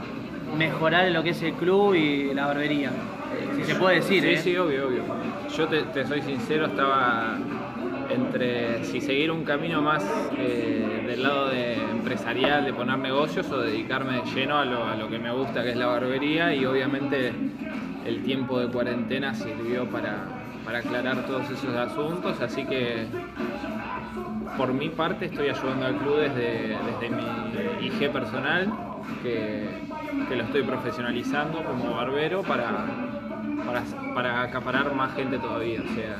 mejorar 0.57 1.09
lo 1.11 1.23
que 1.23 1.31
es 1.31 1.41
el 1.43 1.53
club 1.53 1.93
y 1.95 2.33
la 2.33 2.47
barbería? 2.47 2.91
Si 3.55 3.63
se 3.63 3.75
puede 3.75 3.97
decir. 3.97 4.23
Sí, 4.23 4.29
¿eh? 4.29 4.37
sí, 4.37 4.57
obvio, 4.57 4.87
obvio. 4.87 5.03
Yo 5.55 5.67
te, 5.67 6.05
soy 6.05 6.21
sincero, 6.21 6.67
estaba 6.67 7.37
entre 8.09 8.83
si 8.85 9.01
seguir 9.01 9.31
un 9.31 9.43
camino 9.43 9.81
más 9.81 10.05
eh, 10.37 11.03
del 11.07 11.23
lado 11.23 11.49
de 11.49 11.73
empresarial, 11.73 12.65
de 12.65 12.73
poner 12.73 12.97
negocios 12.99 13.49
o 13.51 13.61
dedicarme 13.61 14.21
de 14.21 14.21
lleno 14.33 14.57
a 14.57 14.65
lo, 14.65 14.85
a 14.85 14.95
lo 14.95 15.09
que 15.09 15.17
me 15.17 15.31
gusta, 15.31 15.63
que 15.63 15.71
es 15.71 15.75
la 15.75 15.87
barbería 15.87 16.53
y 16.53 16.65
obviamente 16.65 17.33
el 18.05 18.23
tiempo 18.23 18.59
de 18.59 18.67
cuarentena 18.67 19.33
sirvió 19.33 19.89
para, 19.89 20.34
para 20.65 20.79
aclarar 20.79 21.25
todos 21.25 21.49
esos 21.49 21.75
asuntos, 21.75 22.41
así 22.41 22.65
que 22.65 23.05
por 24.57 24.73
mi 24.73 24.89
parte 24.89 25.25
estoy 25.25 25.49
ayudando 25.49 25.85
al 25.85 25.97
club 25.97 26.17
desde, 26.17 26.77
desde 26.77 27.15
mi 27.15 27.87
IG 27.87 28.11
personal, 28.11 28.73
que, 29.21 29.69
que, 30.27 30.35
lo 30.35 30.43
estoy 30.43 30.63
profesionalizando 30.63 31.63
como 31.63 31.93
barbero 31.93 32.41
para, 32.41 32.85
para, 33.65 33.83
para 34.15 34.41
acaparar 34.41 34.93
más 34.95 35.13
gente 35.15 35.37
todavía. 35.37 35.81
O 35.81 35.95
sea, 35.95 36.17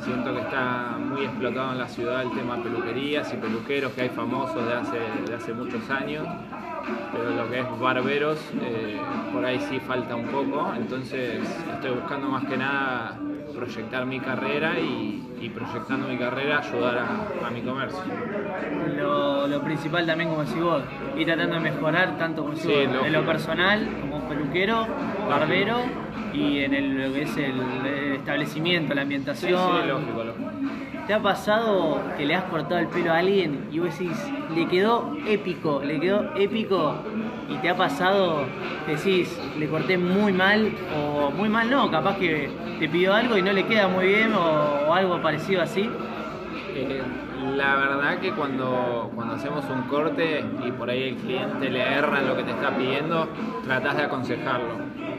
Siento 0.00 0.32
que 0.34 0.40
está 0.40 0.96
muy 0.98 1.24
explotado 1.24 1.72
en 1.72 1.78
la 1.78 1.86
ciudad 1.86 2.22
el 2.22 2.30
tema 2.30 2.62
peluquerías 2.62 3.30
y 3.34 3.36
peluqueros 3.36 3.92
que 3.92 4.02
hay 4.02 4.08
famosos 4.08 4.66
de 4.66 4.72
hace, 4.72 4.98
de 5.26 5.34
hace 5.34 5.52
muchos 5.52 5.90
años, 5.90 6.26
pero 7.12 7.30
lo 7.30 7.50
que 7.50 7.60
es 7.60 7.78
barberos, 7.78 8.38
eh, 8.62 8.98
por 9.30 9.44
ahí 9.44 9.60
sí 9.68 9.78
falta 9.80 10.16
un 10.16 10.26
poco, 10.26 10.72
entonces 10.74 11.42
estoy 11.74 11.90
buscando 11.90 12.28
más 12.28 12.46
que 12.46 12.56
nada 12.56 13.18
proyectar 13.60 14.06
mi 14.06 14.20
carrera 14.20 14.72
y, 14.80 15.48
proyectando 15.54 16.08
mi 16.08 16.16
carrera 16.16 16.58
ayudar 16.58 16.98
a, 17.44 17.50
mi 17.50 17.60
comercio. 17.60 18.00
Lo, 18.96 19.62
principal 19.62 20.06
también, 20.06 20.30
como 20.30 20.44
decís 20.44 20.62
vos, 20.62 20.82
ir 21.16 21.26
tratando 21.26 21.56
de 21.56 21.60
mejorar 21.60 22.16
tanto 22.16 22.42
como 22.42 22.54
en 22.56 23.12
lo 23.12 23.26
personal, 23.26 23.86
como 24.00 24.28
peluquero, 24.28 24.86
barbero 25.28 25.78
y 26.32 26.60
en 26.60 26.74
el, 26.74 27.08
lo 27.08 27.12
que 27.12 27.22
es 27.22 27.36
el, 27.36 27.60
establecimiento, 28.16 28.94
la 28.94 29.02
ambientación. 29.02 29.60
Sí, 29.82 29.88
lógico, 29.88 30.24
¿Te 31.06 31.14
ha 31.14 31.20
pasado 31.20 32.00
que 32.16 32.24
le 32.24 32.34
has 32.34 32.44
cortado 32.44 32.78
el 32.78 32.86
pelo 32.86 33.12
a 33.12 33.18
alguien 33.18 33.68
y 33.72 33.80
vos 33.80 33.98
decís, 33.98 34.16
le 34.54 34.68
quedó 34.68 35.16
épico, 35.26 35.82
le 35.82 35.98
quedó 35.98 36.34
épico? 36.36 36.94
Y 37.50 37.56
te 37.56 37.68
ha 37.68 37.76
pasado, 37.76 38.44
decís, 38.86 39.38
le 39.58 39.68
corté 39.68 39.98
muy 39.98 40.32
mal 40.32 40.72
o 40.96 41.30
muy 41.30 41.48
mal 41.48 41.68
no, 41.68 41.90
capaz 41.90 42.16
que 42.16 42.48
te 42.78 42.88
pidió 42.88 43.12
algo 43.12 43.36
y 43.36 43.42
no 43.42 43.52
le 43.52 43.66
queda 43.66 43.88
muy 43.88 44.06
bien 44.06 44.32
o, 44.32 44.94
algo 44.94 45.20
parecido 45.20 45.62
así. 45.62 45.90
Eh, 46.74 47.02
la 47.56 47.74
verdad 47.76 48.18
que 48.20 48.32
cuando, 48.32 49.10
cuando 49.14 49.34
hacemos 49.34 49.64
un 49.68 49.82
corte 49.82 50.44
y 50.64 50.70
por 50.72 50.88
ahí 50.88 51.10
el 51.10 51.16
cliente 51.16 51.68
le 51.68 51.82
erra 51.82 52.20
en 52.20 52.28
lo 52.28 52.36
que 52.36 52.44
te 52.44 52.52
está 52.52 52.70
pidiendo, 52.76 53.28
tratás 53.64 53.96
de 53.96 54.02
aconsejarlo 54.04 55.09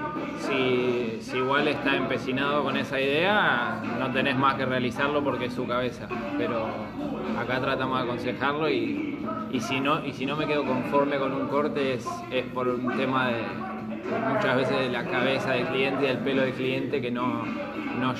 si, 0.41 1.38
igual 1.38 1.67
está 1.67 1.95
empecinado 1.95 2.63
con 2.63 2.77
esa 2.77 3.00
idea, 3.00 3.81
no 4.00 4.12
tenés 4.12 4.36
más 4.36 4.55
que 4.55 4.65
realizarlo 4.65 5.24
porque 5.24 5.45
es 5.45 5.53
su 5.53 5.67
cabeza. 5.67 6.07
Pero 6.38 6.65
acá 7.39 7.60
tratamos 7.60 8.00
de 8.00 8.03
aconsejarlo 8.03 8.69
y, 8.69 9.17
si, 9.60 9.79
no, 9.79 10.05
y 10.05 10.13
si 10.13 10.25
no 10.25 10.36
me 10.36 10.48
quedo 10.48 10.65
conforme 10.65 11.17
con 11.17 11.33
un 11.33 11.48
corte 11.48 11.93
es, 11.93 12.07
por 12.53 12.67
un 12.67 12.95
tema 12.98 13.29
de 13.29 13.43
muchas 14.33 14.55
veces 14.57 14.77
de 14.77 14.89
la 14.89 15.05
cabeza 15.05 15.51
del 15.51 15.67
cliente 15.67 16.05
y 16.05 16.07
del 16.07 16.17
pelo 16.19 16.41
del 16.41 16.53
cliente 16.53 17.01
que 17.01 17.12
no, 17.12 17.43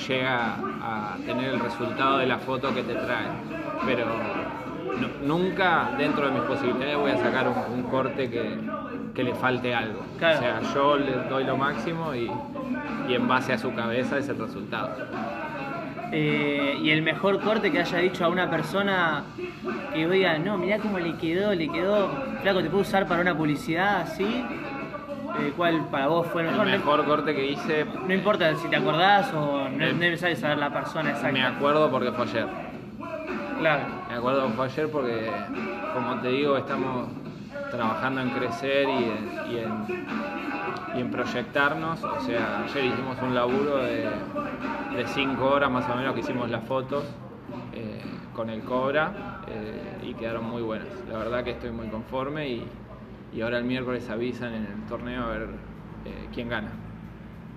llega 0.08 0.56
a 0.80 1.16
tener 1.26 1.54
el 1.54 1.60
resultado 1.60 2.18
de 2.18 2.26
la 2.26 2.38
foto 2.38 2.74
que 2.74 2.82
te 2.82 2.94
trae. 2.94 3.26
Pero 3.84 4.06
nunca 5.24 5.90
dentro 5.98 6.26
de 6.26 6.32
mis 6.32 6.42
posibilidades 6.42 6.96
voy 6.96 7.10
a 7.10 7.18
sacar 7.18 7.48
un 7.48 7.82
corte 7.84 8.30
que, 8.30 8.58
que 9.14 9.22
le 9.22 9.34
falte 9.34 9.74
algo. 9.74 10.00
O 10.16 10.18
sea, 10.18 10.60
yo 10.74 10.96
le 10.96 11.12
doy 11.28 11.44
lo 11.44 11.56
máximo 11.56 12.14
y, 12.14 12.30
en 13.08 13.28
base 13.28 13.52
a 13.52 13.58
su 13.58 13.74
cabeza 13.74 14.18
es 14.18 14.28
el 14.28 14.38
resultado. 14.38 14.90
Eh, 16.12 16.78
y 16.82 16.90
el 16.90 17.02
mejor 17.02 17.40
corte 17.40 17.70
que 17.70 17.80
haya 17.80 17.98
dicho 17.98 18.24
a 18.24 18.28
una 18.28 18.50
persona 18.50 19.24
que 19.94 20.06
oiga, 20.06 20.38
no, 20.38 20.58
mirá 20.58 20.78
cómo 20.78 20.98
le 20.98 21.16
quedó, 21.16 21.54
le 21.54 21.68
quedó, 21.68 22.10
flaco, 22.42 22.62
te 22.62 22.68
puedo 22.68 22.82
usar 22.82 23.06
para 23.06 23.22
una 23.22 23.36
publicidad 23.36 24.02
así. 24.02 24.44
Eh, 25.40 25.52
¿Cuál 25.56 25.86
para 25.86 26.08
vos 26.08 26.26
fue 26.26 26.42
el 26.42 26.50
mejor? 26.50 26.68
El 26.68 26.78
mejor 26.78 27.04
corte 27.06 27.34
que 27.34 27.52
hice. 27.52 27.86
No 28.06 28.12
importa 28.12 28.54
si 28.56 28.68
te 28.68 28.76
acordás 28.76 29.32
o 29.32 29.68
no 29.68 29.84
es 29.84 29.94
necesario 29.94 30.36
saber 30.36 30.58
la 30.58 30.70
persona 30.70 31.10
exacta. 31.10 31.32
Me 31.32 31.42
acuerdo 31.42 31.90
porque 31.90 32.12
fue 32.12 32.26
ayer. 32.26 32.46
Claro. 33.58 33.82
Me 34.10 34.14
acuerdo 34.16 34.46
que 34.46 34.52
fue 34.52 34.66
ayer 34.66 34.88
porque, 34.90 35.30
como 35.94 36.20
te 36.20 36.28
digo, 36.28 36.58
estamos 36.58 37.08
trabajando 37.72 38.20
en 38.20 38.30
crecer 38.30 38.86
y 38.88 39.56
en, 39.58 41.00
y 41.00 41.04
proyectarnos. 41.04 42.04
O 42.04 42.20
sea, 42.20 42.62
ayer 42.64 42.84
hicimos 42.84 43.16
un 43.22 43.34
laburo 43.34 43.78
de, 43.78 44.08
cinco 45.06 45.46
horas 45.46 45.70
más 45.70 45.88
o 45.88 45.96
menos 45.96 46.14
que 46.14 46.20
hicimos 46.20 46.50
las 46.50 46.62
fotos 46.64 47.04
eh, 47.72 48.00
con 48.34 48.50
el 48.50 48.60
Cobra 48.60 49.40
eh, 49.48 49.98
y 50.02 50.14
quedaron 50.14 50.44
muy 50.44 50.62
buenas. 50.62 50.88
La 51.10 51.18
verdad 51.18 51.42
que 51.42 51.52
estoy 51.52 51.70
muy 51.70 51.88
conforme 51.88 52.48
y, 52.48 52.68
ahora 53.42 53.58
el 53.58 53.64
miércoles 53.64 54.08
avisan 54.10 54.52
en 54.52 54.66
el 54.66 54.86
torneo 54.88 55.24
a 55.24 55.28
ver 55.28 55.48
eh, 56.04 56.28
quién 56.32 56.50
gana. 56.50 56.70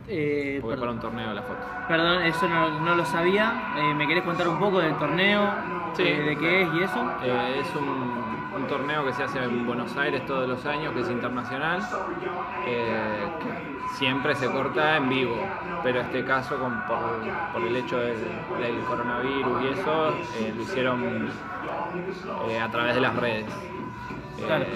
Eh, 0.08 0.60
Porque 0.62 0.78
para 0.78 0.92
un 0.92 1.00
torneo 1.00 1.34
la 1.34 1.42
foto. 1.42 1.66
perdón, 1.88 2.22
eso 2.24 2.48
no, 2.48 2.80
no 2.80 2.96
lo 2.96 3.06
sabía. 3.06 3.74
Eh, 3.76 3.94
¿Me 3.96 4.08
querés 4.08 4.24
contar 4.24 4.48
un 4.48 4.60
poco 4.60 4.80
del 4.80 4.96
torneo? 4.98 5.50
Sí. 5.94 6.04
¿De 6.04 6.38
qué 6.38 6.62
es 6.62 6.70
y 6.74 6.84
eso? 6.84 7.12
Es 7.60 7.76
un, 7.76 8.25
un 8.56 8.68
torneo 8.68 9.06
que 9.06 9.14
se 9.14 9.24
hace 9.24 9.44
en 9.44 9.66
Buenos 9.66 9.96
Aires 9.98 10.26
todos 10.26 10.48
los 10.48 10.66
años, 10.66 10.94
que 10.94 11.02
es 11.02 11.10
internacional. 11.10 11.82
Eh, 12.68 13.26
siempre 13.98 14.36
se 14.36 14.48
corta 14.50 14.98
en 14.98 15.10
vivo, 15.10 15.36
pero 15.84 16.02
este 16.02 16.24
caso, 16.24 16.58
con- 16.58 16.82
por, 16.86 16.98
por 17.54 17.62
el 17.68 17.76
hecho 17.76 17.98
del, 18.00 18.18
del 18.60 18.80
coronavirus 18.88 19.62
y 19.64 19.68
eso, 19.80 20.10
eh, 20.40 20.54
lo 20.56 20.62
hicieron 20.64 21.30
eh, 22.50 22.60
a 22.60 22.70
través 22.70 22.96
de 22.96 23.02
las 23.02 23.16
redes. 23.16 23.46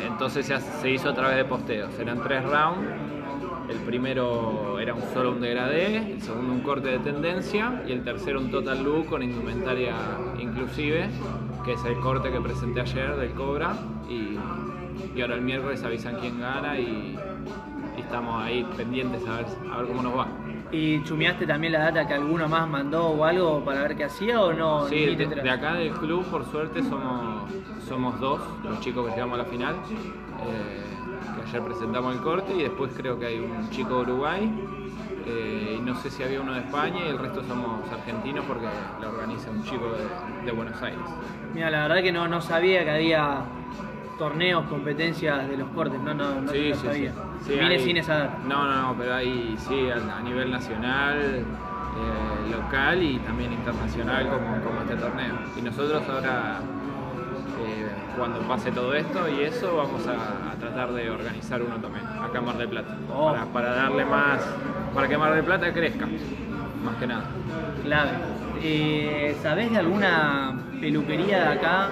Entonces 0.07 0.45
se, 0.45 0.59
se 0.59 0.89
hizo 0.89 1.09
a 1.09 1.13
través 1.13 1.36
de 1.38 1.45
posteos. 1.45 1.98
Eran 2.00 2.21
tres 2.24 2.43
rounds. 2.43 2.88
El 3.69 3.77
primero 3.81 4.79
era 4.79 4.95
un 4.95 5.01
solo 5.13 5.31
un 5.31 5.41
degradé, 5.41 6.13
el 6.13 6.21
segundo 6.24 6.53
un 6.53 6.62
corte 6.62 6.88
de 6.88 6.98
tendencia 7.00 7.83
y 7.86 7.91
el 7.91 8.03
tercero 8.03 8.39
un 8.39 8.50
total 8.50 8.83
look 8.83 9.05
con 9.05 9.21
indumentaria 9.21 9.93
inclusive, 10.39 11.07
que 11.63 11.73
es 11.73 11.85
el 11.85 11.99
corte 11.99 12.31
que 12.31 12.39
presenté 12.41 12.81
ayer 12.81 13.15
del 13.15 13.31
Cobra. 13.33 13.73
Y, 14.09 14.37
y 15.15 15.21
ahora 15.21 15.35
el 15.35 15.41
miércoles 15.41 15.83
avisan 15.83 16.15
quién 16.19 16.39
gana 16.39 16.77
y, 16.77 17.17
y 17.97 18.01
estamos 18.01 18.43
ahí 18.43 18.65
pendientes 18.75 19.25
a 19.27 19.37
ver, 19.37 19.45
a 19.71 19.77
ver 19.77 19.87
cómo 19.87 20.01
nos 20.03 20.17
va. 20.17 20.27
¿Y 20.71 21.01
chumeaste 21.03 21.47
también 21.47 21.73
la 21.73 21.79
data 21.79 22.07
que 22.07 22.13
alguno 22.13 22.47
más 22.47 22.67
mandó 22.69 23.07
o 23.07 23.23
algo 23.25 23.63
para 23.65 23.81
ver 23.81 23.95
qué 23.95 24.03
hacía 24.03 24.39
o 24.41 24.53
no? 24.53 24.87
Sí, 24.87 25.15
de 25.15 25.49
acá 25.49 25.73
del 25.73 25.91
club, 25.93 26.23
por 26.25 26.45
suerte, 26.45 26.83
somos, 26.83 27.49
somos 27.87 28.19
dos, 28.19 28.39
los 28.63 28.79
chicos 28.79 29.07
que 29.07 29.13
llegamos 29.13 29.39
a 29.39 29.43
la 29.43 29.49
final. 29.49 29.75
eh, 29.75 30.85
que 31.35 31.49
ayer 31.49 31.61
presentamos 31.63 32.15
el 32.15 32.21
corte 32.21 32.53
y 32.55 32.61
después 32.63 32.91
creo 32.95 33.17
que 33.19 33.25
hay 33.25 33.39
un 33.39 33.69
chico 33.71 33.95
de 33.95 34.11
Uruguay. 34.11 34.51
Eh, 35.25 35.75
y 35.77 35.81
no 35.81 35.95
sé 35.95 36.09
si 36.09 36.23
había 36.23 36.41
uno 36.41 36.53
de 36.53 36.59
España 36.61 36.99
y 37.05 37.09
el 37.09 37.17
resto 37.19 37.43
somos 37.43 37.89
argentinos 37.91 38.45
porque 38.45 38.67
lo 39.01 39.09
organiza 39.09 39.51
un 39.51 39.63
chico 39.63 39.91
de, 39.91 40.45
de 40.45 40.51
Buenos 40.51 40.81
Aires. 40.81 40.99
Mira, 41.53 41.69
la 41.71 41.87
verdad 41.87 42.01
que 42.03 42.11
no, 42.11 42.27
no 42.27 42.41
sabía 42.41 42.83
que 42.83 42.91
había 42.91 43.41
torneos, 44.17 44.65
competencias 44.67 45.47
de 45.49 45.57
los 45.57 45.69
cortes, 45.69 45.99
no, 46.01 46.13
no, 46.13 46.41
no 46.41 46.51
Sí, 46.51 46.69
lo 46.69 46.75
sí, 46.75 46.85
sabía. 46.87 47.13
sí. 47.45 47.51
Vine 47.53 47.65
hay- 47.67 47.79
sin 47.79 47.97
esa. 47.97 48.29
No, 48.47 48.65
no, 48.65 48.81
no, 48.81 48.95
pero 48.97 49.15
hay 49.15 49.55
sí 49.57 49.89
a, 49.89 50.17
a 50.17 50.21
nivel 50.21 50.51
nacional, 50.51 51.17
eh, 51.21 52.51
local 52.51 53.01
y 53.01 53.17
también 53.19 53.53
internacional 53.53 54.27
como, 54.29 54.61
como 54.63 54.81
este 54.81 54.95
torneo. 54.95 55.35
Y 55.57 55.61
nosotros 55.61 56.03
ahora, 56.09 56.59
cuando 58.18 58.39
pase 58.41 58.72
todo 58.72 58.94
esto 58.94 59.29
y 59.29 59.44
eso, 59.44 59.77
vamos 59.77 60.06
a, 60.08 60.51
a 60.51 60.56
tratar 60.56 60.91
de 60.91 61.10
organizar 61.10 61.62
uno 61.62 61.75
también, 61.77 62.06
acá 62.06 62.39
en 62.39 62.46
Mar 62.46 62.58
del 62.58 62.70
Plata. 62.70 62.98
Oh. 63.13 63.32
Para, 63.32 63.46
para 63.46 63.75
darle 63.75 64.06
más, 64.06 64.39
para 64.94 65.08
que 65.08 65.18
Mar 65.18 65.34
del 65.34 65.44
Plata 65.44 65.72
crezca, 65.74 66.08
más 66.84 66.96
que 66.96 67.08
nada. 67.08 67.24
Clave. 67.84 68.12
Eh, 68.62 69.38
¿Sabés 69.41 69.72
de 69.72 69.77
alguna 69.77 70.60
peluquería 70.82 71.39
de 71.39 71.48
acá 71.60 71.89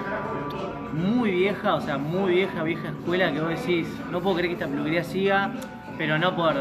muy 0.92 1.30
vieja, 1.30 1.74
o 1.74 1.80
sea, 1.80 1.96
muy 1.96 2.32
vieja, 2.34 2.62
vieja 2.62 2.88
escuela 2.88 3.32
que 3.32 3.40
vos 3.40 3.50
decís, 3.50 3.88
no 4.10 4.20
puedo 4.20 4.36
creer 4.36 4.50
que 4.50 4.54
esta 4.54 4.66
peluquería 4.66 5.04
siga, 5.04 5.52
pero 5.96 6.18
no 6.18 6.34
por, 6.34 6.54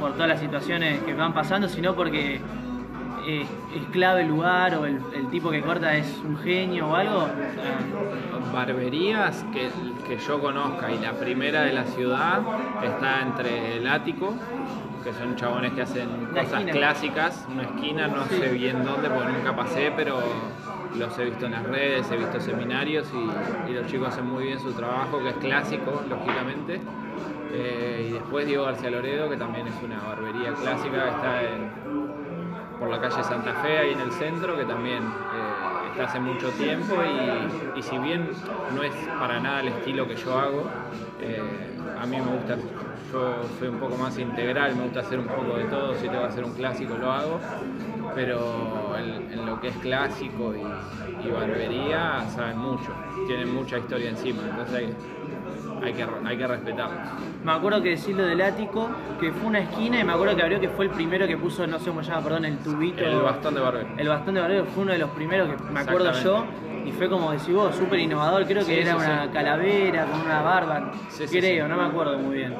por 0.00 0.12
todas 0.14 0.28
las 0.28 0.40
situaciones 0.40 1.00
que 1.02 1.14
van 1.14 1.32
pasando, 1.34 1.68
sino 1.68 1.94
porque 1.94 2.40
es 3.26 3.48
clave 3.92 4.22
el 4.22 4.28
lugar 4.28 4.74
o 4.76 4.86
el, 4.86 5.00
el 5.14 5.28
tipo 5.30 5.50
que 5.50 5.60
corta 5.62 5.94
es 5.96 6.20
un 6.24 6.36
genio 6.38 6.88
o 6.88 6.94
algo? 6.94 7.28
Barberías 8.52 9.44
que, 9.52 9.68
que 10.06 10.18
yo 10.18 10.40
conozca 10.40 10.90
y 10.92 10.98
la 10.98 11.12
primera 11.12 11.62
de 11.62 11.72
la 11.72 11.84
ciudad 11.84 12.40
está 12.84 13.22
entre 13.22 13.78
el 13.78 13.86
ático, 13.88 14.34
que 15.02 15.12
son 15.12 15.34
chabones 15.36 15.72
que 15.72 15.82
hacen 15.82 16.08
La 16.34 16.42
cosas 16.42 16.60
esquina. 16.60 16.72
clásicas, 16.72 17.46
una 17.52 17.62
esquina, 17.64 18.08
no 18.08 18.24
Sí. 18.26 18.36
sé 18.38 18.48
bien 18.52 18.84
dónde 18.84 19.08
porque 19.10 19.32
nunca 19.32 19.56
pasé, 19.56 19.92
pero 19.96 20.18
los 20.96 21.18
he 21.18 21.24
visto 21.24 21.46
en 21.46 21.52
las 21.52 21.64
redes, 21.64 22.10
he 22.10 22.16
visto 22.16 22.40
seminarios 22.40 23.08
y, 23.12 23.70
y 23.70 23.74
los 23.74 23.86
chicos 23.86 24.08
hacen 24.08 24.26
muy 24.30 24.44
bien 24.44 24.60
su 24.60 24.72
trabajo, 24.72 25.18
que 25.20 25.30
es 25.30 25.36
clásico, 25.36 26.02
lógicamente. 26.08 26.80
Eh, 27.56 28.06
y 28.08 28.12
después 28.14 28.46
Diego 28.46 28.64
García 28.64 28.90
Loredo, 28.90 29.28
que 29.30 29.36
también 29.36 29.66
es 29.68 29.74
una 29.82 30.00
barbería 30.02 30.52
clásica, 30.54 31.04
que 31.04 31.08
está 31.10 31.42
en, 31.42 31.70
por 32.78 32.90
la 32.90 33.00
calle 33.00 33.22
Santa 33.22 33.54
Fe, 33.54 33.78
ahí 33.78 33.92
en 33.92 34.00
el 34.00 34.12
centro, 34.12 34.56
que 34.56 34.64
también 34.64 35.02
eh, 35.02 35.88
está 35.90 36.04
hace 36.04 36.20
mucho 36.20 36.50
tiempo 36.50 36.96
y, 37.76 37.82
si 37.82 37.98
bien 37.98 38.28
no 38.74 38.82
es 38.82 38.94
para 39.18 39.40
nada 39.40 39.60
el 39.60 39.68
estilo 39.68 40.06
que 40.08 40.16
yo 40.16 40.38
hago, 40.38 40.64
eh, 41.20 41.40
a 42.00 42.06
mí 42.06 42.16
me 42.16 42.36
gusta, 42.36 42.56
yo 43.12 43.42
soy 43.58 43.68
un 43.68 43.78
poco 43.78 43.96
más 43.96 44.18
integral, 44.18 44.74
me 44.76 44.84
gusta 44.84 45.00
hacer 45.00 45.18
un 45.18 45.26
poco 45.26 45.56
de 45.56 45.64
todo, 45.64 45.94
si 45.94 46.08
tengo 46.08 46.20
que 46.20 46.28
hacer 46.28 46.44
un 46.44 46.54
clásico 46.54 46.96
lo 46.96 47.12
hago, 47.12 47.40
pero 48.14 48.96
en, 48.96 49.46
lo 49.46 49.60
que 49.60 49.68
es 49.68 49.76
clásico 49.76 50.54
y, 50.54 51.26
y 51.26 51.30
barbería 51.30 52.24
saben 52.30 52.58
mucho, 52.58 52.92
tienen 53.26 53.54
mucha 53.54 53.78
historia 53.78 54.10
encima, 54.10 54.42
entonces 54.48 54.94
hay 55.84 55.92
que, 55.92 56.06
hay 56.24 56.36
que 56.36 56.46
respetarlos. 56.46 56.98
Me 57.44 57.52
acuerdo 57.52 57.82
que 57.82 57.90
decís 57.90 58.16
lo 58.16 58.24
del 58.24 58.40
ático, 58.40 58.88
que 59.20 59.32
fue 59.32 59.48
una 59.48 59.60
esquina 59.60 60.00
y 60.00 60.04
me 60.04 60.12
acuerdo 60.12 60.34
que 60.36 60.42
abrió 60.42 60.60
que 60.60 60.68
fue 60.70 60.86
el 60.86 60.90
primero 60.90 61.26
que 61.26 61.36
puso, 61.36 61.66
no 61.66 61.78
sé 61.78 61.90
cómo 61.90 62.02
se 62.02 62.10
llama, 62.10 62.22
perdón, 62.24 62.44
el 62.46 62.58
tubito. 62.58 63.04
El 63.04 63.20
bastón 63.22 63.54
de 63.54 63.60
barbero. 63.60 63.88
El 63.96 64.08
bastón 64.08 64.34
de 64.34 64.40
barbero 64.40 64.64
fue 64.66 64.82
uno 64.84 64.92
de 64.92 64.98
los 64.98 65.10
primeros 65.10 65.48
que 65.48 65.62
me 65.70 65.80
acuerdo 65.80 66.12
yo 66.22 66.44
y 66.84 66.92
fue 66.92 67.08
como 67.08 67.32
decís 67.32 67.54
vos, 67.54 67.74
súper 67.76 67.98
innovador, 68.00 68.44
creo 68.44 68.58
que 68.64 68.74
Sí, 68.74 68.80
era 68.80 68.92
sí, 68.92 68.96
una 68.98 69.22
sí. 69.24 69.28
calavera 69.32 70.04
con 70.06 70.20
una 70.20 70.42
barba, 70.42 70.92
creo, 71.30 71.68
no 71.68 71.76
me 71.76 71.84
acuerdo 71.84 72.18
muy 72.18 72.36
bien. 72.36 72.54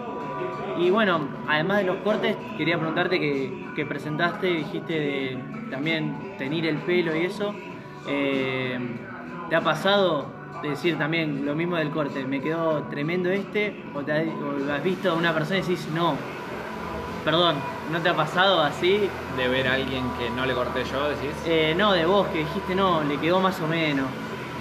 Y 0.78 0.90
bueno, 0.90 1.28
además 1.46 1.78
de 1.78 1.84
los 1.84 1.96
cortes, 1.98 2.36
quería 2.56 2.76
preguntarte 2.76 3.20
que, 3.20 3.68
que 3.76 3.86
presentaste, 3.86 4.48
dijiste 4.48 4.92
de 4.92 5.38
también 5.70 6.34
teñir 6.36 6.66
el 6.66 6.78
pelo 6.78 7.14
y 7.14 7.26
eso. 7.26 7.54
eh, 8.08 8.78
¿Te 9.48 9.56
ha 9.56 9.60
pasado 9.60 10.26
decir 10.70 10.98
también 10.98 11.44
lo 11.46 11.54
mismo 11.54 11.76
del 11.76 11.90
corte? 11.90 12.24
¿Me 12.24 12.40
quedó 12.40 12.82
tremendo 12.84 13.30
este? 13.30 13.74
¿O, 13.94 14.00
te 14.02 14.12
ha- 14.12 14.22
o 14.22 14.72
has 14.72 14.82
visto 14.82 15.10
a 15.10 15.14
una 15.14 15.32
persona 15.34 15.58
y 15.58 15.62
decís, 15.62 15.88
no, 15.94 16.14
perdón, 17.24 17.56
¿no 17.92 18.00
te 18.00 18.08
ha 18.08 18.14
pasado 18.14 18.60
así? 18.62 19.08
De 19.36 19.48
ver 19.48 19.68
a 19.68 19.74
alguien 19.74 20.04
que 20.18 20.30
no 20.30 20.44
le 20.46 20.54
corté 20.54 20.84
yo, 20.84 21.08
decís. 21.08 21.30
Eh, 21.46 21.74
no, 21.76 21.92
de 21.92 22.04
vos, 22.06 22.26
que 22.28 22.38
dijiste 22.40 22.74
no, 22.74 23.02
le 23.02 23.18
quedó 23.18 23.40
más 23.40 23.60
o 23.60 23.66
menos. 23.66 24.06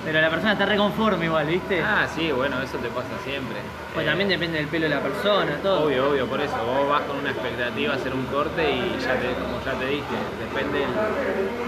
Pero 0.05 0.19
la 0.19 0.29
persona 0.29 0.51
está 0.53 0.65
reconforme 0.65 1.25
igual, 1.25 1.45
¿viste? 1.47 1.81
Ah, 1.81 2.05
sí, 2.13 2.29
bueno, 2.31 2.61
eso 2.61 2.77
te 2.77 2.89
pasa 2.89 3.07
siempre. 3.23 3.55
pues 3.93 4.05
Eh, 4.05 4.09
también 4.09 4.27
depende 4.27 4.57
del 4.57 4.67
pelo 4.67 4.89
de 4.89 4.95
la 4.95 4.99
persona, 5.01 5.53
todo. 5.63 5.85
Obvio, 5.85 6.09
obvio, 6.09 6.27
por 6.27 6.41
eso. 6.41 6.57
Vos 6.57 6.89
vas 6.89 7.01
con 7.03 7.17
una 7.17 7.29
expectativa 7.31 7.93
a 7.93 7.95
hacer 7.95 8.13
un 8.13 8.25
corte 8.25 8.69
y 8.69 8.97
ya 8.99 9.15
te, 9.15 9.27
como 9.33 9.63
ya 9.63 9.71
te 9.79 9.85
dije, 9.85 10.15
depende 10.43 10.85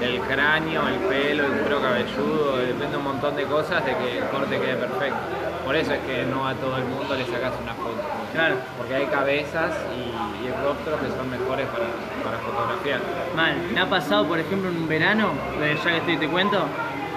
del, 0.01 0.19
cráneo, 0.21 0.87
el 0.89 0.95
pelo, 1.07 1.45
el 1.45 1.51
cuero 1.61 1.81
cabelludo, 1.81 2.57
depende 2.57 2.97
un 2.97 3.03
montón 3.05 3.35
de 3.37 3.43
cosas 3.45 3.85
de 3.85 3.95
que 3.95 4.17
el 4.19 4.25
corte 4.25 4.59
quede 4.59 4.75
perfecto. 4.75 5.17
Por 5.63 5.75
eso 5.77 5.93
es 5.93 5.99
que 6.01 6.25
no 6.25 6.45
a 6.47 6.53
todo 6.55 6.77
el 6.77 6.83
mundo 6.85 7.15
le 7.15 7.25
sacas 7.25 7.53
una 7.63 7.73
foto. 7.73 7.97
Claro, 8.33 8.55
Porque 8.77 8.95
hay 8.95 9.05
cabezas 9.05 9.71
y, 9.95 10.45
y 10.45 10.51
rostros 10.61 10.99
que 10.99 11.07
son 11.17 11.29
mejores 11.31 11.65
para, 11.67 11.85
para 12.21 12.37
fotografiar. 12.43 12.99
mal. 13.35 13.55
Me 13.73 13.79
ha 13.79 13.89
pasado, 13.89 14.25
por 14.27 14.37
ejemplo, 14.39 14.69
en 14.69 14.75
un 14.77 14.87
verano, 14.89 15.31
eh, 15.61 15.75
ya 15.83 15.89
que 15.91 15.97
estoy, 15.97 16.17
te 16.17 16.27
cuento, 16.27 16.67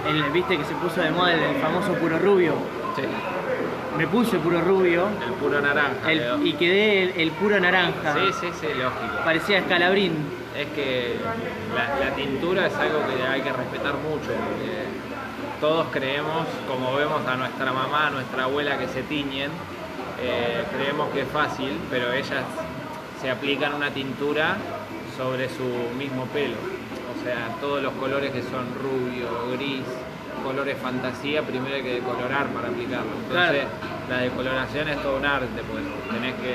el, 0.07 0.23
viste 0.33 0.57
que 0.59 0.65
se 0.65 0.75
puso 0.75 1.01
de 1.01 1.11
moda 1.11 1.33
el, 1.35 1.41
el 1.41 1.57
famoso 1.57 1.95
puro 1.95 2.19
rubio. 2.19 2.55
Sí, 2.97 3.03
Me 3.97 4.07
puse 4.07 4.39
puro 4.39 4.61
rubio 4.61 5.07
el 5.27 5.33
puro 5.35 5.61
naranja. 5.61 6.11
el- 6.13 6.19
quedó. 6.21 6.45
y 6.45 6.53
quedé 6.55 7.03
el, 7.05 7.21
el 7.21 7.31
puro 7.33 7.59
naranja. 7.61 8.15
Sí, 8.15 8.33
sí, 8.41 8.47
sí, 8.61 8.67
lógico. 8.69 9.25
Parecía 9.25 9.59
escalabrín. 9.59 10.13
es 10.57 10.67
que 10.75 11.17
la, 11.75 12.05
la 12.09 12.15
tintura 12.17 12.67
es 12.67 12.75
algo 12.77 13.01
que 13.07 13.23
hay 13.27 13.41
que 13.43 13.53
respetar 13.53 13.95
mucho. 13.95 14.31
todos 15.61 15.87
creemos, 15.93 16.47
como 16.69 16.95
vemos 16.97 17.27
a 17.27 17.37
nuestra 17.37 17.73
mamá, 17.73 18.07
a 18.09 18.11
nuestra 18.11 18.45
abuela 18.45 18.79
que 18.79 18.87
se 18.89 19.03
tiñen, 19.03 19.51
eh, 20.21 20.65
creemos 20.77 21.11
que 21.11 21.23
es 21.23 21.29
fácil, 21.29 21.77
pero 21.91 22.13
ellas 22.13 22.45
se 23.21 23.31
aplican 23.31 23.75
una 23.75 23.91
tintura 23.91 24.57
sobre 25.17 25.49
su 25.49 25.65
mismo 25.99 26.27
pelo. 26.27 26.57
O 27.21 27.25
sea, 27.25 27.49
todos 27.61 27.83
los 27.83 27.93
colores 27.95 28.31
que 28.31 28.43
son 28.43 28.67
rubio, 28.81 29.29
gris, 29.57 29.83
colores 30.45 30.77
fantasía, 30.79 31.43
primero 31.43 31.75
hay 31.75 31.83
que 31.83 31.95
decolorar 31.95 32.47
para 32.49 32.69
aplicarlo. 32.69 33.11
Entonces, 33.29 33.65
la 34.09 34.19
decoloración 34.19 34.89
es 34.89 35.03
todo 35.03 35.17
un 35.19 35.27
arte, 35.27 35.61
pues 35.71 35.83
tenés 36.15 36.35
que, 36.37 36.55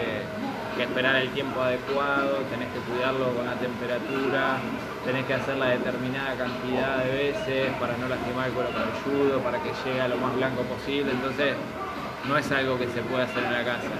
que 0.77 0.83
esperar 0.83 1.15
el 1.17 1.29
tiempo 1.29 1.61
adecuado, 1.61 2.37
tenés 2.49 2.69
que 2.73 2.79
cuidarlo 2.89 3.29
con 3.35 3.45
la 3.45 3.53
temperatura, 3.55 4.57
tenés 5.05 5.25
que 5.25 5.33
hacer 5.35 5.57
la 5.57 5.67
determinada 5.69 6.33
cantidad 6.35 7.03
de 7.03 7.11
veces 7.11 7.69
para 7.79 7.97
no 7.97 8.07
lastimar 8.07 8.47
el 8.47 8.53
cuero 8.53 8.69
cabelludo, 8.71 9.39
para 9.41 9.59
que 9.61 9.71
llegue 9.85 10.01
a 10.01 10.07
lo 10.07 10.17
más 10.17 10.33
blanco 10.35 10.61
posible. 10.63 11.11
Entonces, 11.11 11.53
no 12.27 12.37
es 12.37 12.51
algo 12.51 12.79
que 12.79 12.87
se 12.87 13.01
puede 13.01 13.23
hacer 13.23 13.43
en 13.43 13.51
la 13.51 13.63
casa. 13.65 13.91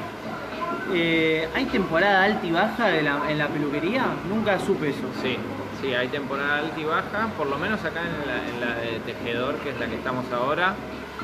Eh, 0.94 1.48
¿Hay 1.56 1.66
temporada 1.66 2.24
alta 2.24 2.46
y 2.46 2.52
baja 2.52 2.88
de 2.88 3.04
la- 3.04 3.30
en 3.30 3.38
la 3.38 3.48
peluquería? 3.48 4.06
Nunca 4.30 4.58
supe 4.60 4.90
eso. 4.90 5.08
Sí, 5.22 5.38
sí, 5.84 5.94
hay 5.94 6.08
temporada 6.08 6.60
alta 6.60 6.80
y 6.80 6.86
baja, 6.86 7.28
por 7.38 7.48
lo 7.48 7.58
menos 7.58 7.84
acá 7.84 8.02
en 8.02 8.62
la, 8.62 8.76
de 8.76 9.00
Tejedor, 9.00 9.56
que 9.58 9.72
es 9.72 9.80
la 9.80 9.88
que 9.88 9.96
estamos 9.96 10.26
ahora, 10.32 10.76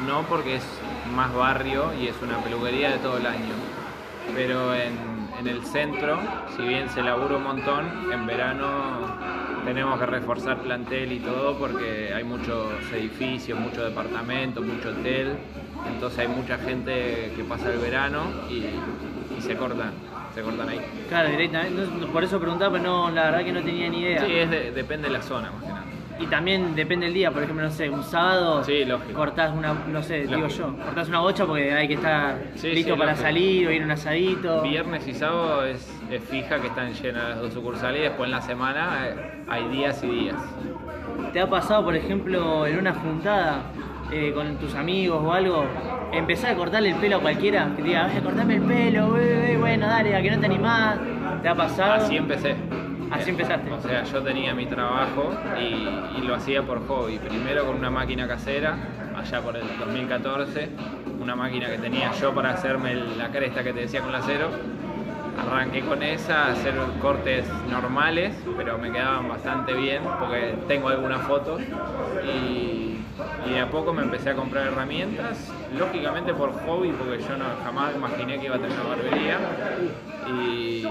no 0.05 0.23
porque 0.23 0.55
es 0.55 0.63
más 1.15 1.33
barrio 1.33 1.93
y 1.99 2.07
es 2.07 2.15
una 2.21 2.37
peluquería 2.43 2.91
de 2.91 2.97
todo 2.97 3.17
el 3.17 3.25
año. 3.25 3.55
Pero 4.35 4.75
en, 4.75 5.17
el 5.45 5.63
centro, 5.63 6.19
si 6.57 6.63
bien 6.63 6.89
se 6.89 7.01
labura 7.01 7.37
un 7.37 7.43
montón, 7.43 8.11
en 8.11 8.27
verano 8.27 8.67
tenemos 9.63 9.97
que 9.97 10.05
reforzar 10.05 10.57
plantel 10.57 11.13
y 11.13 11.19
todo 11.19 11.57
porque 11.57 12.11
hay 12.13 12.25
muchos 12.25 12.73
edificios, 12.91 13.57
muchos 13.57 13.85
departamentos, 13.85 14.65
mucho 14.65 14.89
hotel, 14.89 15.37
entonces 15.87 16.19
hay 16.19 16.27
mucha 16.27 16.57
gente 16.57 17.31
que 17.37 17.43
pasa 17.45 17.71
el 17.71 17.79
verano 17.79 18.23
y, 18.49 18.65
y 19.37 19.41
se 19.41 19.55
cortan, 19.55 19.93
se 20.39 20.45
cortan 20.45 20.69
ahí. 20.69 20.79
Claro, 21.09 21.29
directamente. 21.29 21.83
no, 21.99 22.07
Por 22.07 22.23
eso 22.23 22.39
preguntaba, 22.39 22.71
pero 22.77 22.83
no, 22.83 23.11
la 23.11 23.25
verdad 23.25 23.43
que 23.43 23.51
no 23.51 23.61
tenía 23.61 23.89
ni 23.89 23.99
idea. 24.01 24.25
Sí, 24.25 24.31
es 24.35 24.49
de- 24.49 24.71
depende 24.71 25.07
de 25.07 25.13
la 25.13 25.21
zona 25.21 25.51
más 25.51 25.61
que 25.63 25.67
nada. 25.69 25.83
Y 26.21 26.25
también 26.27 26.75
depende 26.75 27.05
del 27.05 27.13
día, 27.13 27.31
por 27.31 27.41
ejemplo, 27.43 27.63
no 27.63 27.71
sé, 27.71 27.89
un 27.89 28.03
sábado 28.03 28.61
Sí, 28.65 28.83
cortás 29.15 29.53
una, 29.55 29.73
no 29.87 30.03
sé, 30.03 30.27
digo 30.27 30.47
yo, 30.49 30.75
cortás 30.83 31.07
una 31.07 31.19
bocha 31.19 31.45
porque 31.45 31.71
hay 31.71 31.87
que 31.87 31.93
estar 31.93 32.35
Sí, 32.55 32.71
listo 32.73 32.93
sí, 32.93 32.99
para 32.99 33.11
lógico. 33.11 33.25
salir 33.25 33.67
o 33.67 33.71
ir 33.71 33.81
a 33.81 33.85
un 33.85 33.91
asadito. 33.91 34.61
Viernes 34.61 35.07
y 35.07 35.13
sábado 35.13 35.63
es, 35.65 35.89
es 36.11 36.21
fija 36.25 36.59
que 36.59 36.67
están 36.67 36.93
llenas 36.93 37.29
las 37.29 37.39
dos 37.39 37.53
sucursales 37.53 37.99
y 38.01 38.03
después 38.03 38.27
en 38.27 38.31
la 38.31 38.41
semana 38.41 39.07
eh, 39.07 39.15
hay 39.47 39.69
días 39.69 40.03
y 40.03 40.07
días. 40.07 40.35
¿Te 41.31 41.39
ha 41.39 41.49
pasado, 41.49 41.85
por 41.85 41.95
ejemplo, 41.95 42.67
en 42.67 42.79
una 42.79 42.93
juntada 42.95 43.61
eh, 44.11 44.31
con 44.33 44.55
tus 44.57 44.75
amigos 44.75 45.21
o 45.23 45.31
algo, 45.33 45.65
empezar 46.11 46.51
a 46.51 46.55
cortarle 46.55 46.89
el 46.89 46.95
pelo 46.95 47.17
a 47.17 47.19
cualquiera? 47.19 47.67
Que 47.75 47.81
te 47.83 47.87
diga, 47.89 48.07
"Oye, 48.11 48.21
cortame 48.21 48.55
el 48.55 48.61
pelo, 48.63 49.15
bueno, 49.59 49.87
dale, 49.87 50.15
a 50.15 50.21
que 50.21 50.31
no 50.31 50.39
te 50.39 50.45
animás. 50.45 50.97
¿Te 51.41 51.49
ha 51.49 51.55
pasado? 51.55 51.93
Así 51.93 52.17
empecé. 52.17 52.55
Así 53.11 53.29
Eh, 53.29 53.31
empezaste. 53.31 53.71
O 53.71 53.81
sea, 53.81 54.03
yo 54.03 54.21
tenía 54.21 54.53
mi 54.53 54.65
trabajo 54.67 55.31
y, 55.59 56.19
y 56.19 56.21
lo 56.27 56.35
hacía 56.35 56.61
por 56.63 56.85
hobby. 56.87 57.17
Primero 57.17 57.65
con 57.65 57.75
una 57.75 57.89
máquina 57.89 58.27
casera, 58.27 58.75
allá 59.17 59.41
por 59.41 59.57
el 59.57 59.63
2014, 59.79 60.69
una 61.19 61.35
máquina 61.35 61.69
que 61.69 61.77
tenía 61.79 62.11
yo 62.13 62.33
para 62.35 62.51
hacerme 62.51 62.91
el- 62.91 63.17
la 63.17 63.29
cresta 63.29 63.63
que 63.63 63.73
te 63.73 63.81
decía 63.81 64.01
con 64.01 64.11
la 64.11 64.21
cero. 64.21 64.49
Arranqué 65.39 65.81
con 65.81 66.03
esa, 66.03 66.47
a 66.47 66.51
hacer 66.51 66.73
cortes 67.01 67.45
normales, 67.69 68.35
pero 68.57 68.77
me 68.77 68.91
quedaban 68.91 69.27
bastante 69.29 69.73
bien 69.73 70.01
porque 70.19 70.55
tengo 70.67 70.89
algunas 70.89 71.21
fotos. 71.21 71.61
Y, 72.25 72.68
y 73.45 73.51
de 73.51 73.61
a 73.61 73.69
poco 73.69 73.93
me 73.93 74.03
empecé 74.03 74.31
a 74.31 74.35
comprar 74.35 74.67
herramientas, 74.67 75.51
lógicamente 75.77 76.33
por 76.33 76.51
hobby, 76.65 76.91
porque 76.91 77.19
yo 77.23 77.37
no, 77.37 77.45
jamás 77.63 77.95
imaginé 77.95 78.39
que 78.39 78.45
iba 78.45 78.55
a 78.55 78.59
tener 78.59 78.77
una 78.79 78.89
barbería. 78.89 79.39
Y, 80.27 80.85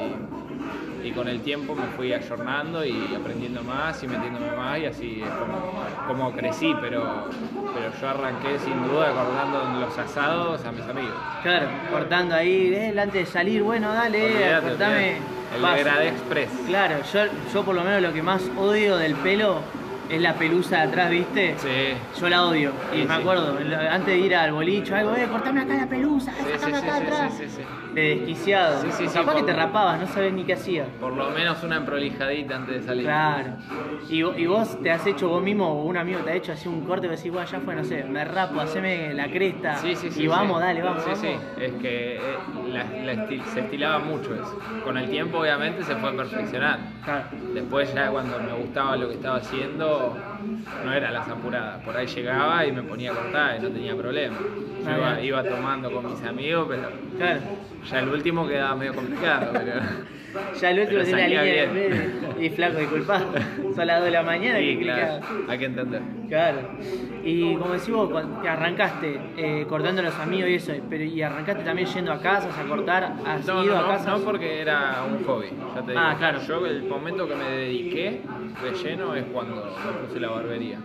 y 1.05 1.13
con 1.13 1.29
el 1.29 1.41
tiempo 1.43 1.75
me 1.75 1.87
fui 1.97 2.13
ayornando 2.13 2.85
y 2.85 3.15
aprendiendo 3.15 3.63
más 3.63 4.03
y 4.03 4.09
metiéndome 4.09 4.51
más 4.53 4.79
y 4.79 4.87
así 4.87 5.23
es 5.23 5.31
como, 5.31 5.73
como 6.07 6.33
crecí, 6.33 6.75
pero, 6.81 7.27
pero 7.75 7.93
yo 8.01 8.09
arranqué 8.09 8.59
sin 8.59 8.83
duda 8.89 9.13
cortando 9.13 9.81
los 9.81 9.97
asados 9.97 10.65
a 10.65 10.73
mis 10.73 10.85
amigos. 10.85 11.15
Claro, 11.43 11.69
cortando 11.91 12.35
ahí, 12.35 12.75
eh, 12.75 12.95
antes 12.99 13.27
de 13.27 13.27
salir, 13.27 13.63
bueno, 13.63 13.93
dale, 13.93 14.27
Olvídate, 14.27 14.69
cortame. 14.69 15.17
El 15.55 15.63
Vas. 15.63 15.77
degradé 15.77 16.09
express. 16.09 16.51
Claro, 16.67 16.97
yo, 17.11 17.21
yo 17.55 17.63
por 17.65 17.75
lo 17.75 17.83
menos 17.83 18.03
lo 18.03 18.13
que 18.13 18.23
más 18.23 18.43
odio 18.59 18.97
del 18.99 19.15
pelo 19.15 19.61
es 20.09 20.21
la 20.21 20.35
pelusa 20.35 20.77
de 20.79 20.83
atrás, 20.83 21.11
¿viste? 21.11 21.55
Sí. 21.59 22.21
Yo 22.21 22.29
la 22.29 22.45
odio. 22.47 22.73
Y 22.93 22.99
me 22.99 23.07
sí. 23.07 23.13
acuerdo, 23.21 23.59
antes 23.91 24.07
de 24.07 24.19
ir 24.19 24.35
al 24.35 24.53
bolicho, 24.53 24.95
algo, 24.95 25.15
eh, 25.15 25.27
cortame 25.31 25.61
acá 25.63 25.75
la 25.75 25.87
pelusa, 25.87 26.33
Sí, 26.33 26.45
sí, 26.45 26.53
sacame 26.59 26.81
sí, 26.81 26.87
acá 26.87 26.97
sí, 26.99 27.03
atrás. 27.05 27.35
sí, 27.37 27.45
sí, 27.49 27.55
sí. 27.57 27.63
De 27.99 28.15
desquiciado. 28.17 28.81
Sí, 28.83 28.89
sí, 28.93 29.07
O 29.07 29.09
sí, 29.11 29.19
capaz 29.19 29.35
que 29.35 29.43
te 29.43 29.53
rapabas, 29.53 30.01
no 30.01 30.07
sabes 30.07 30.33
ni 30.33 30.45
qué 30.45 30.53
hacía. 30.55 30.87
Por 31.01 31.13
lo 31.15 31.31
menos 31.31 31.63
una 31.63 31.77
emprolijadita 31.77 32.57
antes 32.57 32.81
de 32.81 32.83
salir. 32.83 33.05
Claro. 33.05 33.57
Y, 34.09 34.23
vo- 34.23 34.39
y 34.39 34.47
vos 34.47 34.81
te 34.83 34.91
has 34.91 35.05
hecho 35.07 35.29
vos 35.29 35.43
mismo, 35.43 35.67
o 35.69 35.85
un 35.85 35.97
amigo 35.97 36.21
te 36.21 36.31
ha 36.31 36.35
hecho 36.35 36.53
así 36.53 36.69
un 36.69 36.81
corte 36.83 37.07
y 37.07 37.11
decís, 37.11 37.31
bueno, 37.31 37.47
ya 37.49 37.61
fue, 37.61 37.75
no 37.75 37.85
sé, 37.85 38.05
me 38.05 38.25
rapo, 38.25 38.61
haceme 38.61 39.13
la 39.13 39.29
cresta. 39.31 39.77
Sí, 39.79 39.95
sí, 39.97 40.11
sí. 40.11 40.23
Y 40.23 40.27
vamos, 40.29 40.61
dale, 40.61 40.81
vamos. 40.83 41.03
Sí, 41.03 41.11
vamos. 41.11 41.21
sí. 41.21 41.37
Es 41.61 41.73
que 41.73 42.35
eh, 42.35 42.39
la- 42.69 42.85
la 43.05 43.13
esti- 43.15 43.45
se 43.45 43.61
estilaba 43.61 43.99
mucho 43.99 44.35
eso. 44.35 44.59
Con 44.85 44.97
el 44.97 45.11
tiempo, 45.11 45.39
obviamente, 45.41 45.83
se 45.83 45.95
fue 45.97 46.13
perfeccionando. 46.13 46.87
Claro. 47.05 47.25
Después 47.53 47.93
ya 47.93 48.11
cuando 48.11 48.39
me 48.41 48.53
gustaba 48.53 48.97
lo 48.97 49.09
que 49.09 49.15
estaba 49.15 49.37
haciendo, 49.37 50.17
no 50.85 50.93
era 50.93 51.11
las 51.11 51.29
apuradas. 51.29 51.83
Por 51.83 51.97
ahí 51.97 52.07
llegaba 52.07 52.65
y 52.67 52.73
me 52.73 52.83
ponía 52.83 53.13
a 53.13 53.15
cortar 53.15 53.57
y 53.59 53.63
no 53.63 53.69
tenía 53.71 53.97
problema. 53.97 54.37
Yo 54.39 54.89
Ah, 54.89 54.97
iba, 54.97 55.13
bien. 55.15 55.25
iba 55.27 55.43
tomando 55.45 55.91
con 55.91 56.11
mis 56.11 56.23
amigos, 56.25 56.67
pero 56.69 56.89
Claro. 57.17 57.41
ya 57.91 57.99
el 58.01 58.09
último 58.09 58.47
quedaba 58.47 58.75
medio 58.77 58.95
complicado. 58.95 59.51
Pero... 59.53 59.73
Ya 60.61 60.71
el 60.71 60.81
último 60.81 61.03
tiene 61.03 61.21
la 61.21 61.27
línea 61.29 61.43
de 61.43 61.67
bien. 61.67 61.75
medio. 61.75 62.43
Y 62.43 62.51
flaco, 62.51 62.79
disculpa. 62.79 63.21
Son 63.75 63.87
las 63.87 63.97
2 63.99 64.05
de 64.07 64.11
la 64.11 64.23
mañana 64.23 64.59
Sí, 64.59 64.77
que 64.77 64.83
claro, 64.85 65.21
hay 65.49 65.59
que 65.59 65.65
entender. 65.65 66.03
Claro. 66.29 66.59
Y 67.25 67.55
como 67.57 67.73
decís 67.75 67.91
vos, 67.91 68.11
te 68.43 68.49
arrancaste 68.49 69.21
eh, 69.37 69.67
cortando 69.69 70.01
a 70.03 70.05
los 70.05 70.15
amigos 70.19 70.51
y 70.51 70.55
eso, 70.55 70.73
pero 70.89 71.05
y 71.05 71.23
arrancaste 71.23 71.65
también 71.65 71.89
yendo 71.89 72.13
a 72.13 72.21
casas 72.21 72.57
a 72.57 72.63
cortar, 72.65 73.15
has 73.27 73.47
No, 73.47 73.65
ido 73.65 73.75
no, 73.75 73.79
a 73.81 73.83
no, 73.83 73.89
casas. 73.89 74.19
no 74.19 74.25
porque 74.25 74.61
era 74.61 75.05
un 75.11 75.25
hobby, 75.25 75.47
ya 75.75 75.81
te 75.83 75.91
digo. 75.93 76.01
Ah, 76.03 76.15
claro. 76.19 76.41
Yo 76.47 76.67
el 76.67 76.85
momento 76.85 77.27
que 77.29 77.35
me 77.35 77.45
dediqué 77.51 78.21
de 78.63 78.73
lleno 78.83 79.15
es 79.15 79.25
cuando 79.33 79.57
me 79.57 80.07
puse 80.07 80.21
la 80.21 80.29
barbería. 80.29 80.79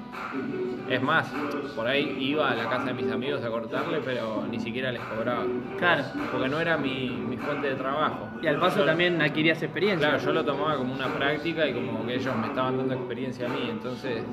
Es 0.89 1.01
más, 1.01 1.31
por 1.75 1.87
ahí 1.87 2.17
iba 2.19 2.49
a 2.51 2.55
la 2.55 2.69
casa 2.69 2.85
de 2.85 2.93
mis 2.93 3.11
amigos 3.11 3.43
a 3.43 3.49
cortarle, 3.49 3.99
pero 4.03 4.43
ni 4.49 4.59
siquiera 4.59 4.91
les 4.91 5.01
cobraba. 5.01 5.43
Claro. 5.77 6.03
Porque 6.31 6.49
no 6.49 6.59
era 6.59 6.77
mi, 6.77 7.09
mi 7.09 7.37
fuente 7.37 7.69
de 7.69 7.75
trabajo. 7.75 8.29
Y 8.41 8.47
al 8.47 8.59
paso 8.59 8.79
Yo- 8.79 8.85
también 8.85 9.21
adquirías 9.43 9.63
experiencia. 9.63 10.09
Claro, 10.09 10.23
yo 10.23 10.31
lo 10.31 10.45
tomaba 10.45 10.77
como 10.77 10.93
una 10.93 11.13
práctica 11.13 11.67
y 11.67 11.73
como 11.73 12.05
que 12.05 12.15
ellos 12.15 12.35
me 12.37 12.47
estaban 12.47 12.77
dando 12.77 12.93
experiencia 12.93 13.45
a 13.45 13.49
mí, 13.49 13.67
entonces 13.69 14.23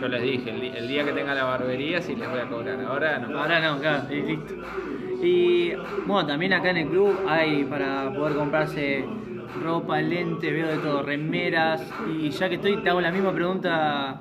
yo 0.00 0.08
les 0.08 0.22
dije, 0.22 0.50
el, 0.50 0.88
día 0.88 1.04
que 1.04 1.12
tenga 1.12 1.34
la 1.34 1.44
barbería 1.44 2.00
sí 2.00 2.14
les 2.14 2.28
voy 2.30 2.40
a 2.40 2.48
cobrar, 2.48 2.80
ahora 2.84 3.18
no. 3.18 3.38
Ahora 3.38 3.60
no, 3.60 3.80
claro, 3.80 4.04
y 4.12 4.22
listo. 4.22 4.54
Y 5.22 5.72
bueno, 6.06 6.26
también 6.26 6.52
acá 6.52 6.70
en 6.70 6.76
el 6.76 6.88
club 6.88 7.18
hay 7.26 7.64
para 7.64 8.12
poder 8.12 8.36
comprarse 8.36 9.04
ropa, 9.62 10.00
lentes, 10.00 10.52
veo 10.52 10.68
de 10.68 10.78
todo, 10.78 11.02
remeras. 11.02 11.82
Y 12.16 12.30
ya 12.30 12.48
que 12.48 12.56
estoy, 12.56 12.76
te 12.78 12.90
hago 12.90 13.00
la 13.00 13.10
misma 13.10 13.32
pregunta 13.32 14.20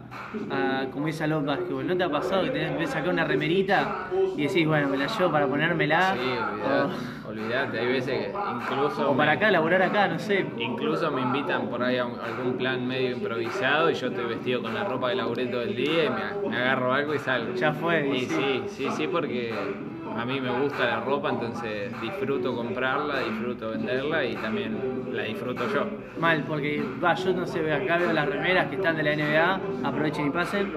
a, 0.49 0.85
como 0.91 1.07
dice 1.07 1.25
a 1.25 1.27
los 1.27 1.45
Básquetbol. 1.45 1.87
¿No 1.87 1.97
te 1.97 2.03
ha 2.03 2.09
pasado 2.09 2.43
que 2.43 2.51
tenés 2.51 2.77
que 2.77 2.87
sacar 2.87 3.09
una 3.09 3.25
remerita 3.25 4.09
y 4.37 4.47
decís, 4.47 4.65
bueno, 4.65 4.87
me 4.89 4.97
la 4.97 5.07
llevo 5.07 5.31
para 5.31 5.47
ponérmela? 5.47 6.13
Sí, 6.13 6.19
olvidate, 7.27 7.33
olvidate, 7.63 7.79
hay 7.79 7.87
veces 7.87 8.19
que 8.19 8.31
incluso... 8.51 9.11
o, 9.11 9.17
para 9.17 9.31
me- 9.31 9.37
acá, 9.37 9.51
laburar 9.51 9.81
acá, 9.81 10.07
no 10.07 10.19
sé. 10.19 10.45
Incluso 10.57 11.11
me 11.11 11.21
invitan 11.21 11.67
por 11.69 11.81
ahí 11.83 11.97
a 11.97 12.05
un- 12.05 12.19
algún 12.19 12.57
plan 12.57 12.85
medio 12.87 13.11
improvisado 13.11 13.89
y 13.89 13.93
yo 13.95 14.07
estoy 14.07 14.25
vestido 14.25 14.61
con 14.61 14.73
la 14.73 14.83
ropa 14.83 15.09
de 15.09 15.15
laburé 15.15 15.45
todo 15.47 15.61
el 15.61 15.75
día 15.75 16.05
y 16.05 16.09
me, 16.09 16.49
me 16.49 16.57
agarro 16.57 16.93
algo 16.93 17.13
y 17.15 17.19
salgo. 17.19 17.53
Ya 17.55 17.73
fue, 17.73 18.07
y 18.07 18.21
sí. 18.21 18.27
sí, 18.27 18.63
sí, 18.67 18.87
sí, 18.91 19.07
porque 19.07 19.53
a 20.15 20.25
mí 20.25 20.39
me 20.39 20.51
gusta 20.61 20.85
la 20.85 20.99
ropa, 20.99 21.29
entonces 21.29 21.91
disfruto 22.01 22.55
comprarla, 22.55 23.19
disfruto 23.19 23.71
venderla 23.71 24.23
y 24.25 24.35
también 24.35 24.77
la 25.11 25.23
disfruto 25.23 25.67
yo. 25.73 25.85
Mal, 26.19 26.43
porque 26.47 26.83
va, 27.03 27.15
yo 27.15 27.33
no 27.33 27.45
sé, 27.47 27.71
acá 27.71 27.97
veo 27.97 28.13
las 28.13 28.27
remeras 28.27 28.67
que 28.67 28.75
están 28.75 28.95
de 28.95 29.03
la 29.03 29.13
NBA, 29.13 29.59
aprovechen 29.87 30.27
y 30.27 30.29
pasen. 30.29 30.71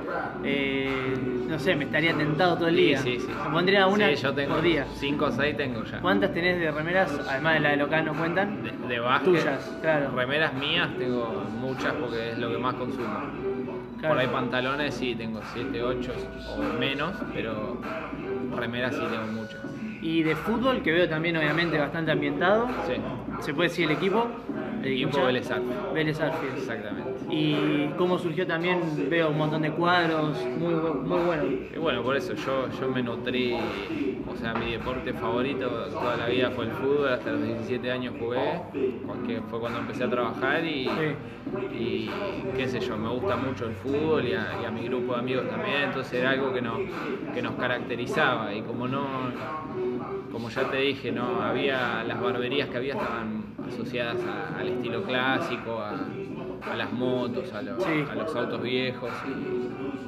Eh, 0.45 1.15
no 1.49 1.59
sé, 1.59 1.75
me 1.77 1.85
estaría 1.85 2.15
tentado 2.17 2.57
todo 2.57 2.69
el 2.69 2.77
día. 2.77 2.99
Sí, 2.99 3.19
sí, 3.19 3.27
sí. 3.27 3.33
Me 3.47 3.51
pondría 3.53 3.87
una 3.87 4.09
Sí, 4.09 4.17
yo 4.17 4.33
tengo 4.35 4.55
por 4.55 4.63
día. 4.63 4.87
5 4.95 5.27
o 5.27 5.31
6 5.31 5.57
tengo 5.57 5.85
ya. 5.85 6.01
¿Cuántas 6.01 6.33
tenés 6.37 6.61
de 6.61 6.71
remeras? 6.71 7.19
Además 7.31 7.55
de 7.55 7.61
la 7.61 7.71
de 7.71 7.77
local 7.79 8.05
no 8.05 8.13
cuentan. 8.15 8.63
De, 8.63 8.71
de 8.71 9.01
básquet, 9.01 9.33
Tuyas, 9.33 9.79
claro. 9.81 10.11
Remeras 10.15 10.53
mías 10.53 10.91
tengo 10.99 11.45
muchas 11.59 11.95
porque 11.95 12.33
es 12.33 12.39
lo 12.39 12.51
que 12.51 12.59
más 12.59 12.75
consumo. 12.75 13.21
Claro. 13.99 14.15
Por 14.15 14.19
ahí 14.19 14.29
pantalones 14.29 14.95
sí 14.95 15.15
tengo 15.15 15.41
7, 15.55 15.83
8 15.83 16.13
o 16.51 16.79
menos, 16.79 17.15
pero 17.33 17.81
remeras 18.55 18.95
sí 18.95 19.01
tengo 19.01 19.27
muchas. 19.33 19.61
Y 20.03 20.23
de 20.23 20.37
fútbol, 20.37 20.83
que 20.83 20.93
veo 20.93 21.09
también 21.09 21.39
obviamente 21.39 21.79
bastante 21.79 22.13
ambientado. 22.13 22.69
Sí, 22.87 23.01
¿Se 23.41 23.55
puede 23.55 23.71
decir 23.71 23.87
el 23.87 23.97
equipo? 23.97 24.29
El 24.83 24.93
equipo. 24.93 25.25
Vélez 25.25 25.51
Arfield. 25.51 25.93
Vélez 25.95 26.21
Arfield. 26.21 26.59
exactamente. 26.59 27.11
Y 27.29 27.95
cómo 27.95 28.19
surgió 28.19 28.47
también, 28.47 29.09
veo 29.09 29.31
un 29.31 29.37
montón 29.39 29.63
de 29.63 29.73
cuadros, 29.73 30.49
muy, 30.55 30.75
muy 30.75 31.19
bueno. 31.19 31.59
Y 31.75 31.79
bueno, 31.79 32.03
por 32.05 32.17
eso 32.17 32.35
yo, 32.35 32.71
yo 32.71 32.89
me 32.89 33.03
nutrí, 33.03 33.91
o 34.25 34.37
sea, 34.37 34.55
mi 34.55 34.71
deporte 34.71 35.13
favorito 35.13 35.97
toda 35.99 36.17
la 36.17 36.29
vida 36.29 36.53
fue 36.53 36.67
el 36.67 36.73
fútbol, 36.73 37.09
hasta 37.13 37.33
los 37.33 37.43
17 37.43 37.91
años 37.91 38.15
jugué, 38.17 38.63
porque 39.05 39.43
fue 39.43 39.59
cuando 39.59 39.81
empecé 39.81 40.05
a 40.05 40.09
trabajar 40.11 40.65
y, 40.65 41.19
y 41.69 42.51
qué 42.55 42.69
sé 42.69 42.81
yo, 42.81 42.97
me 42.97 43.09
gusta 43.11 43.37
mucho 43.37 43.67
el 43.67 43.75
fútbol 43.75 44.27
y 44.29 44.35
a, 44.35 44.57
y 44.57 44.65
a 44.65 44.71
mi 44.71 44.85
grupo 44.85 45.15
de 45.15 45.19
amigos 45.21 45.49
también, 45.49 45.83
entonces 45.83 46.13
era 46.15 46.31
algo 46.31 46.53
que, 46.53 46.63
no, 46.63 46.85
que 47.33 47.43
nos 47.43 47.57
caracterizaba 47.57 48.55
y 48.55 48.63
como 48.63 48.87
no, 48.87 49.33
como 50.31 50.49
ya 50.51 50.69
te 50.69 50.77
dije, 50.79 51.13
no 51.13 51.41
había 51.43 52.03
las 52.05 52.21
barberías 52.21 52.69
que 52.69 52.77
había 52.77 52.95
estaban 52.95 53.57
asociadas 53.63 54.25
a- 54.27 54.59
al 54.59 54.69
estilo 54.69 55.05
clásico, 55.05 55.81
a, 55.81 56.26
a 56.63 56.77
las 56.77 56.93
motos, 56.93 57.53
a, 57.53 57.63
los- 57.63 57.83
Sí. 57.83 58.05
a 58.11 58.15
los 58.15 58.35
autos 58.35 58.63
viejos 58.63 59.11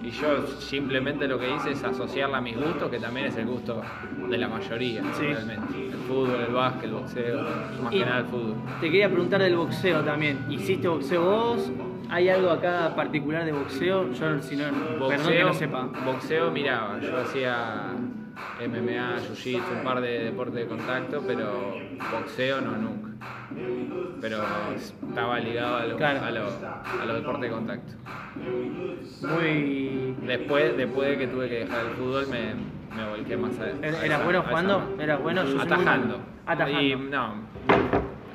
y, 0.02 0.06
y 0.06 0.10
yo 0.10 0.46
simplemente 0.58 1.26
lo 1.28 1.38
que 1.38 1.54
hice 1.54 1.72
es 1.72 1.84
asociarla 1.84 2.38
a 2.38 2.40
mis 2.40 2.56
gustos, 2.56 2.90
que 2.90 2.98
también 2.98 3.26
es 3.26 3.36
el 3.36 3.46
gusto 3.46 3.82
de 4.28 4.38
la 4.38 4.48
mayoría, 4.48 5.02
Sí. 5.14 5.26
realmente. 5.26 5.86
El 5.86 5.92
fútbol, 6.08 6.40
el 6.46 6.52
básquet, 6.54 6.84
el 6.84 6.90
boxeo, 6.92 7.42
más 7.82 7.92
Y- 7.94 7.98
que 7.98 8.04
nada 8.04 8.18
el 8.20 8.24
fútbol. 8.26 8.54
Te 8.80 8.86
quería 8.86 9.08
preguntar 9.08 9.40
del 9.42 9.56
boxeo 9.56 10.00
también. 10.02 10.46
¿Hiciste 10.50 10.88
boxeo 10.88 11.22
vos? 11.22 11.70
¿Hay 12.10 12.28
algo 12.30 12.50
acá 12.50 12.94
particular 12.96 13.44
de 13.44 13.52
boxeo? 13.52 14.10
Yo, 14.12 14.38
si 14.40 14.56
no, 14.56 14.64
perdón 15.08 15.28
que 15.32 15.44
no 15.44 15.52
sepa. 15.52 15.88
boxeo 16.06 16.50
miraba, 16.50 16.98
yo 17.00 17.18
hacía 17.18 17.92
MMA, 18.60 19.16
jiu-jitsu, 19.28 19.78
un 19.78 19.84
par 19.84 20.00
de 20.00 20.24
deportes 20.24 20.54
de 20.54 20.66
contacto, 20.66 21.22
pero 21.26 21.74
boxeo 22.10 22.60
no 22.62 22.76
nunca. 22.76 23.07
Pero 24.20 24.38
estaba 24.74 25.38
ligado 25.40 25.76
a, 25.76 25.86
lo- 25.86 25.96
Claro. 25.96 26.20
a, 26.24 26.30
lo- 26.30 27.02
a 27.02 27.04
los 27.06 27.16
deportes 27.16 27.42
de 27.42 27.50
contacto. 27.50 27.92
Muy. 29.26 30.14
Después, 30.26 30.76
después 30.76 31.08
de 31.08 31.18
que 31.18 31.26
tuve 31.28 31.48
que 31.48 31.58
dejar 31.60 31.86
el 31.86 31.92
fútbol, 31.92 32.26
me, 32.28 32.54
me 32.96 33.08
volqué 33.10 33.36
más 33.36 33.52
a. 33.60 33.64
a 33.64 34.04
¿Eras 34.04 34.24
bueno 34.24 34.42
jugando? 34.42 34.96
¿Eras 35.00 35.22
bueno? 35.22 35.42
Yo 35.42 35.46
soy 35.48 35.56
muy 35.56 35.66
Atajando. 35.66 36.20
Atajando. 36.46 36.80
Y 36.80 36.96
no, 36.96 37.34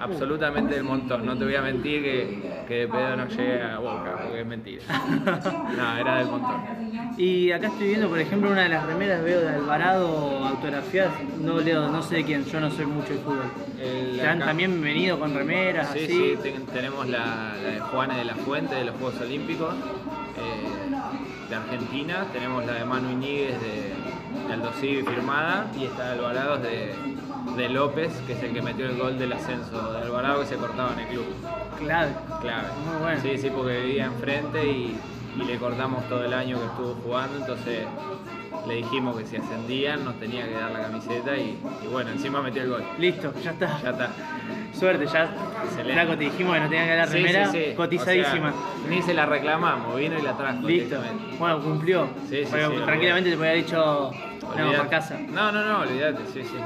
absolutamente 0.04 0.76
el 0.78 0.84
montón. 0.84 1.26
No 1.26 1.38
te 1.38 1.44
voy 1.46 1.56
a 1.56 1.62
mentir 1.62 2.02
que, 2.04 2.64
que 2.68 2.74
de 2.76 2.88
pedo 2.88 3.16
no 3.16 3.28
llegué 3.28 3.62
a 3.62 3.78
boca, 3.80 4.20
porque 4.24 4.42
es 4.42 4.46
mentira. 4.48 4.84
No, 5.78 5.98
era 5.98 6.18
del 6.20 6.28
montón. 6.28 6.62
Y 7.18 7.52
acá 7.52 7.68
estoy 7.68 7.88
viendo, 7.90 8.10
por 8.10 8.20
ejemplo, 8.20 8.52
una 8.52 8.64
de 8.64 8.70
las 8.70 8.86
remeras 8.86 9.24
veo 9.24 9.42
de 9.42 9.50
Alvarado 9.50 10.46
autografiadas. 10.48 11.14
No 11.40 11.60
leo, 11.60 11.90
no 11.90 12.02
sé 12.02 12.16
de 12.18 12.24
quién, 12.24 12.46
yo 12.46 12.60
no 12.60 12.70
soy 12.72 12.86
mucho 12.86 13.14
de 13.14 13.20
fútbol. 13.20 13.44
El- 13.80 14.18
¿Te 14.18 14.28
han 14.28 14.38
acá- 14.38 14.46
también 14.48 14.82
venido 14.82 15.20
con 15.20 15.34
remeras 15.34 15.90
Sí, 15.92 16.00
así? 16.06 16.08
sí, 16.14 16.38
ten- 16.42 16.66
tenemos 16.68 17.08
la, 17.08 17.54
la 17.62 17.70
de 17.70 17.80
Juanes 17.80 18.18
de 18.18 18.24
la 18.26 18.36
Fuente 18.36 18.76
de 18.76 18.86
los 18.86 18.96
Juegos 18.96 19.20
Olímpicos 19.22 19.74
eh, 20.38 21.50
de 21.50 21.56
Argentina, 21.56 22.26
tenemos 22.34 22.66
la 22.66 22.74
de 22.74 22.86
Manu 22.86 23.12
Iñiguez 23.12 23.60
de, 23.62 24.48
de 24.48 24.54
Aldo 24.54 24.72
Civi 24.80 25.04
firmada 25.04 25.68
y 25.80 25.84
está 25.86 26.06
de 26.06 26.12
Alvarados 26.20 26.64
de, 26.64 26.94
de 27.56 27.70
López, 27.70 28.14
que 28.26 28.34
es 28.34 28.44
el 28.44 28.54
que 28.54 28.62
metió 28.62 28.86
el 28.86 28.98
gol 28.98 29.20
del 29.20 29.34
ascenso 29.34 29.92
de 29.94 30.00
Alvarado 30.02 30.40
que 30.42 30.46
se 30.48 30.56
cortaba 30.56 30.94
en 30.94 31.00
el 31.00 31.08
club. 31.08 31.26
Clave. 31.80 32.12
Clave. 32.42 32.68
Muy 32.86 33.02
bueno. 33.02 33.22
Sí, 33.22 33.38
sí, 33.38 33.50
porque 33.50 33.80
vivía 33.82 34.06
enfrente 34.06 34.66
y, 34.66 34.98
y 35.38 35.44
le 35.44 35.58
cortamos 35.58 36.08
todo 36.10 36.24
el 36.24 36.34
año 36.34 36.58
que 36.60 36.66
estuvo 36.66 36.96
jugando, 37.04 37.38
entonces 37.38 37.86
le 38.68 38.76
dijimos 38.76 39.18
que 39.18 39.26
si 39.26 39.36
ascendían 39.38 40.06
nos 40.06 40.16
tenía 40.20 40.46
que 40.48 40.54
dar 40.54 40.72
la 40.72 40.84
camiseta 40.84 41.36
y, 41.36 41.60
y 41.84 41.88
bueno, 41.88 42.12
encima 42.12 42.42
metió 42.42 42.64
el 42.64 42.70
gol. 42.70 42.84
Listo, 42.98 43.34
ya 43.44 43.52
está. 43.52 43.80
Ya 43.84 43.90
está. 43.90 44.10
Suerte, 44.74 45.06
ya. 45.06 45.30
Excelente. 45.66 46.16
Te 46.18 46.24
dijimos 46.24 46.54
que 46.56 46.60
no 46.62 46.70
tenía 46.70 46.86
que 46.86 46.96
dar 46.96 47.08
Sí, 47.08 47.14
remera. 47.16 47.52
sí, 47.52 47.64
sí. 47.70 47.74
Cotizadísima. 47.76 48.50
O 48.50 48.52
sea, 48.54 48.90
ni 48.90 49.02
se 49.02 49.14
la 49.14 49.26
reclamamos, 49.26 49.96
vino 49.98 50.18
y 50.18 50.22
la 50.22 50.36
trajo. 50.38 50.62
Listo. 50.68 50.98
Bueno, 51.38 51.62
cumplió. 51.62 52.08
Sí, 52.30 52.44
sí, 52.46 52.52
sí, 52.52 52.82
tranquilamente 52.86 53.30
te 53.32 53.36
podía 53.38 53.52
haber 53.52 53.66
dicho, 53.66 54.12
no, 54.58 54.72
para 54.72 54.90
casa. 54.90 55.18
No, 55.30 55.52
no, 55.52 55.64
no, 55.66 55.80
olvídate, 55.82 56.24
sí, 56.34 56.44
sí. 56.44 56.58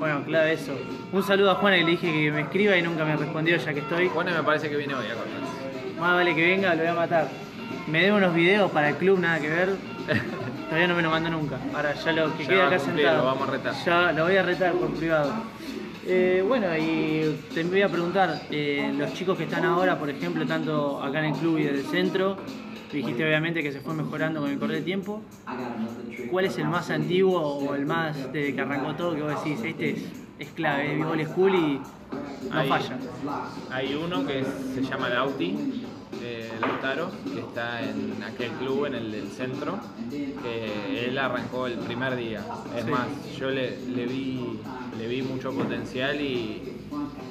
Bueno, 0.00 0.24
claro, 0.24 0.48
eso. 0.48 0.72
Un 1.12 1.22
saludo 1.22 1.50
a 1.50 1.56
Juana 1.56 1.76
que 1.76 1.84
le 1.84 1.90
dije 1.90 2.10
que 2.10 2.32
me 2.32 2.40
escriba 2.40 2.74
y 2.74 2.80
nunca 2.80 3.04
me 3.04 3.16
respondió 3.16 3.58
ya 3.58 3.74
que 3.74 3.80
estoy. 3.80 4.08
Juanes 4.08 4.34
me 4.34 4.42
parece 4.42 4.70
que 4.70 4.76
viene 4.76 4.94
hoy 4.94 5.04
a 5.04 5.14
cortarse. 5.14 6.00
Más 6.00 6.14
vale 6.14 6.34
que 6.34 6.42
venga, 6.42 6.74
lo 6.74 6.80
voy 6.80 6.90
a 6.90 6.94
matar. 6.94 7.28
Me 7.86 8.02
debo 8.02 8.16
unos 8.16 8.34
videos 8.34 8.70
para 8.70 8.88
el 8.88 8.96
club, 8.96 9.18
nada 9.20 9.38
que 9.38 9.50
ver. 9.50 9.68
Todavía 10.70 10.88
no 10.88 10.94
me 10.94 11.02
lo 11.02 11.10
mandó 11.10 11.28
nunca. 11.28 11.58
Ahora 11.74 11.92
ya 11.94 12.12
lo 12.12 12.34
que 12.34 12.44
Ya 12.44 12.48
queda 12.48 12.66
acá 12.68 12.76
cumplir, 12.78 12.96
sentado. 13.04 13.18
lo 13.18 13.24
vamos 13.26 13.48
a 13.48 13.52
retar. 13.52 13.74
Ya 13.84 14.12
lo 14.12 14.24
voy 14.24 14.36
a 14.36 14.42
retar 14.42 14.72
por 14.72 14.90
privado. 14.94 15.32
Eh, 16.06 16.42
bueno, 16.48 16.66
y 16.78 17.38
te 17.52 17.62
voy 17.64 17.82
a 17.82 17.88
preguntar, 17.90 18.40
eh, 18.50 18.94
los 18.96 19.12
chicos 19.12 19.36
que 19.36 19.44
están 19.44 19.66
ahora, 19.66 19.98
por 19.98 20.08
ejemplo, 20.08 20.46
tanto 20.46 21.02
acá 21.02 21.18
en 21.18 21.34
el 21.34 21.38
club 21.38 21.58
y 21.58 21.64
desde 21.64 21.80
el 21.80 21.86
centro, 21.86 22.38
dijiste 22.98 23.24
obviamente 23.24 23.62
que 23.62 23.72
se 23.72 23.80
fue 23.80 23.94
mejorando 23.94 24.40
con 24.40 24.50
el 24.50 24.58
correr 24.58 24.76
del 24.76 24.84
tiempo. 24.84 25.22
¿Cuál 26.30 26.44
es 26.44 26.58
el 26.58 26.68
más 26.68 26.90
antiguo 26.90 27.40
o 27.40 27.74
el 27.74 27.86
más 27.86 28.16
desde 28.32 28.54
que 28.54 28.60
arrancó 28.60 28.94
todo 28.94 29.14
que 29.14 29.22
vos 29.22 29.42
decís, 29.42 29.60
este 29.64 29.90
es, 29.90 30.02
es 30.38 30.48
clave, 30.50 30.98
es 31.00 31.04
old 31.06 31.26
school 31.28 31.54
y 31.54 31.80
no 32.52 32.60
Hay- 32.60 32.68
falla? 32.68 32.98
Hay 33.70 33.94
uno 33.94 34.26
que 34.26 34.44
se 34.74 34.82
llama 34.82 35.08
Lauti, 35.08 35.56
eh, 36.22 36.50
Lautaro, 36.60 37.10
que 37.32 37.40
está 37.40 37.82
en 37.82 38.22
aquel 38.22 38.50
club, 38.52 38.86
en 38.86 38.94
el 38.94 39.12
del 39.12 39.28
centro, 39.28 39.78
que 40.10 41.06
él 41.08 41.18
arrancó 41.18 41.66
el 41.66 41.78
primer 41.78 42.16
día. 42.16 42.44
Es 42.76 42.84
Sí. 42.84 42.90
más, 42.90 43.06
yo 43.38 43.50
le, 43.50 43.76
le 43.86 44.06
vi, 44.06 44.58
le 44.98 45.06
vi 45.08 45.22
mucho 45.22 45.52
potencial 45.52 46.20
y, 46.20 46.69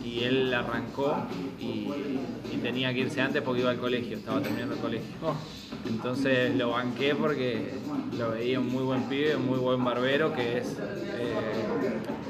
y 0.03 0.23
él 0.23 0.53
arrancó 0.53 1.15
y, 1.59 1.89
y 2.51 2.59
tenía 2.61 2.93
que 2.93 3.01
irse 3.01 3.21
antes 3.21 3.41
porque 3.41 3.61
iba 3.61 3.71
al 3.71 3.79
colegio, 3.79 4.17
estaba 4.17 4.41
terminando 4.41 4.75
el 4.75 4.81
colegio. 4.81 5.07
Oh, 5.23 5.35
Entonces 5.87 6.55
lo 6.55 6.71
banqué 6.71 7.15
porque 7.15 7.73
lo 8.17 8.31
veía 8.31 8.59
un 8.59 8.69
muy 8.69 8.83
buen 8.83 9.03
pibe, 9.03 9.35
un 9.35 9.45
muy 9.47 9.59
buen 9.59 9.83
barbero, 9.83 10.33
que 10.33 10.59
es 10.59 10.77
eh, 10.79 11.33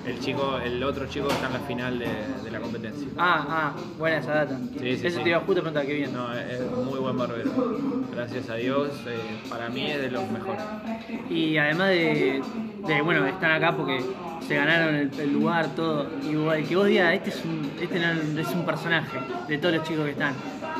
el 0.06 0.20
chico, 0.20 0.58
el 0.64 0.82
otro 0.84 1.08
chico 1.08 1.28
que 1.28 1.34
está 1.36 1.48
en 1.48 1.54
la 1.54 1.60
final 1.60 2.00
de, 2.00 2.08
de 2.44 2.52
la 2.52 2.60
competencia. 2.60 3.08
Ah, 3.18 3.46
ah, 3.50 3.76
buena 3.98 4.18
esa 4.18 4.34
data. 4.34 4.60
Sí, 4.80 4.98
sí, 4.98 5.08
Eso 5.08 5.18
sí. 5.20 5.24
te 5.24 5.30
iba 5.30 5.40
justo 5.40 5.60
a 5.62 5.64
preguntar, 5.64 5.86
qué 5.86 5.94
bien. 5.94 6.14
No, 6.14 6.34
es 6.34 6.62
muy 6.72 7.00
buen 7.00 7.18
barbero. 7.18 7.52
Gracias 8.12 8.50
a 8.50 8.56
Dios, 8.56 8.90
eh, 9.08 9.20
para 9.50 9.70
mí 9.70 9.86
es 9.86 10.02
de 10.02 10.12
los 10.12 10.30
mejores. 10.32 10.64
Y 11.30 11.58
además 11.58 11.90
de, 11.90 12.42
de, 12.88 13.02
bueno, 13.02 13.26
están 13.26 13.52
acá 13.52 13.76
porque 13.76 14.04
se 14.48 14.56
ganaron 14.56 14.96
el, 14.96 15.12
el 15.20 15.34
lugar, 15.34 15.68
todo. 15.76 16.08
Y 16.24 16.64
que 16.64 16.76
vos 16.76 16.88
digas, 16.88 17.14
este, 17.14 17.30
es 17.30 17.44
un, 17.46 17.72
este 17.80 18.00
no 18.00 18.40
es 18.42 18.48
un 18.50 18.66
personaje 18.66 19.20
de 19.48 19.58
todos 19.58 19.76
los 19.76 19.88
chicos 19.88 20.06
que 20.06 20.12
están. 20.12 20.34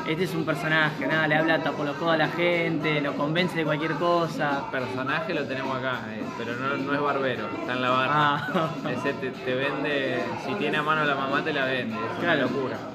Este 0.08 0.24
es 0.24 0.34
un 0.34 0.44
personaje, 0.44 1.06
nada, 1.06 1.28
le 1.28 1.36
habla 1.36 1.58
codos 1.62 2.02
a 2.12 2.16
la 2.16 2.28
gente, 2.28 3.00
lo 3.00 3.14
convence 3.14 3.56
de 3.58 3.64
cualquier 3.64 3.92
cosa. 3.92 4.70
Personaje 4.70 5.34
lo 5.34 5.44
tenemos 5.44 5.76
acá, 5.76 6.00
eh, 6.10 6.22
pero 6.38 6.56
no, 6.56 6.76
no 6.76 6.94
es 6.94 7.00
barbero, 7.00 7.46
está 7.60 7.74
en 7.74 7.82
la 7.82 7.90
barra. 7.90 8.12
Ah. 8.14 8.70
Ese 8.90 9.12
te, 9.14 9.30
te 9.30 9.54
vende, 9.54 10.22
si 10.46 10.54
tiene 10.54 10.78
a 10.78 10.82
mano 10.82 11.04
la 11.04 11.14
mamá 11.14 11.44
te 11.44 11.52
la 11.52 11.66
vende, 11.66 11.94
es 11.94 12.18
Claro. 12.24 12.46
una 12.46 12.50
locura. 12.50 12.76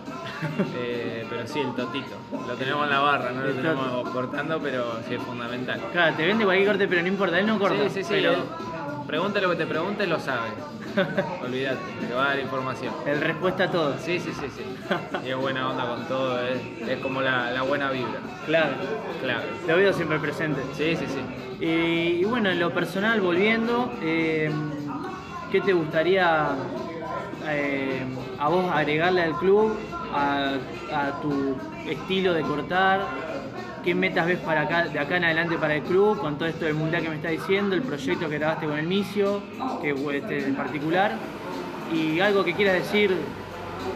Eh, 0.78 1.26
pero 1.30 1.48
sí, 1.48 1.60
el 1.60 1.74
totito. 1.74 2.16
Lo 2.48 2.54
tenemos 2.56 2.84
en 2.84 2.90
la 2.92 3.00
barra, 3.00 3.32
no 3.32 3.42
lo 3.42 3.52
tenemos 3.54 4.10
cortando, 4.10 4.60
pero 4.62 5.00
sí 5.08 5.16
es 5.16 5.22
fundamental. 5.22 5.80
Claro, 5.92 6.16
te 6.16 6.26
vende 6.28 6.44
cualquier 6.44 6.68
corte, 6.68 6.88
pero 6.88 7.02
no 7.02 7.08
importa, 7.08 7.40
él 7.40 7.48
no 7.48 7.58
corta. 7.58 7.84
Sí, 7.86 7.90
sí, 7.90 8.04
sí. 8.04 8.10
pero 8.12 8.34
él- 8.34 8.40
pregunte 9.08 9.42
lo 9.42 9.50
que 9.52 9.56
te 9.58 9.66
pregunte, 9.66 10.08
lo 10.08 10.20
sabe. 10.20 10.50
Olvídate, 11.44 11.80
te 12.08 12.14
va 12.14 12.26
a 12.26 12.28
dar 12.30 12.40
información. 12.40 12.94
el 13.06 13.20
respuesta 13.22 13.66
a 13.66 13.72
todo. 13.72 13.96
Sí, 14.00 14.20
sí, 14.20 14.32
sí, 14.40 14.48
sí. 14.56 14.64
Y 15.26 15.30
es 15.30 15.36
buena 15.36 15.70
onda 15.70 15.86
con 15.88 16.06
todo, 16.08 16.40
es, 16.42 16.62
es 16.88 17.00
como 17.00 17.22
la, 17.22 17.52
la 17.52 17.62
buena 17.64 17.92
vibra. 17.92 18.20
Claro, 18.46 18.74
Claro. 19.22 19.44
lo 19.68 19.76
veo 19.78 19.94
siempre 19.94 20.20
presente. 20.20 20.62
Sí, 20.74 20.96
sí, 20.96 21.06
sí. 21.08 21.66
Y, 21.66 22.22
y 22.22 22.24
bueno, 22.26 22.50
en 22.50 22.60
lo 22.60 22.72
personal, 22.74 23.22
volviendo, 23.22 23.92
eh, 24.02 24.52
¿qué 25.52 25.62
te 25.62 25.74
gustaría 25.74 26.50
eh, 27.48 28.04
a 28.40 28.50
vos 28.50 28.72
agregarle 28.72 29.24
al 29.24 29.38
club, 29.38 29.78
a, 30.14 30.54
a 30.94 31.22
tu 31.22 31.56
estilo 31.88 32.34
de 32.34 32.42
cortar? 32.42 33.02
¿Qué 33.86 33.94
metas 33.94 34.26
ves 34.26 34.40
para 34.40 34.62
acá, 34.62 34.86
de 34.86 34.98
acá 34.98 35.18
en 35.18 35.26
adelante 35.26 35.60
para 35.60 35.76
el 35.76 35.84
club 35.84 36.20
con 36.20 36.40
todo 36.40 36.50
esto 36.50 36.66
del 36.66 36.74
mundial 36.74 37.04
que 37.04 37.10
me 37.10 37.16
está 37.18 37.30
diciendo, 37.30 37.76
el 37.76 37.84
proyecto 37.84 38.28
que 38.28 38.40
grabaste 38.40 38.66
con 38.66 38.80
el 38.80 38.88
Micio, 38.88 39.44
que 39.80 39.92
este 40.18 40.48
en 40.48 40.56
particular? 40.56 41.12
Y 41.94 42.20
algo 42.20 42.44
que 42.44 42.56
quieras 42.56 42.74
decir 42.74 43.16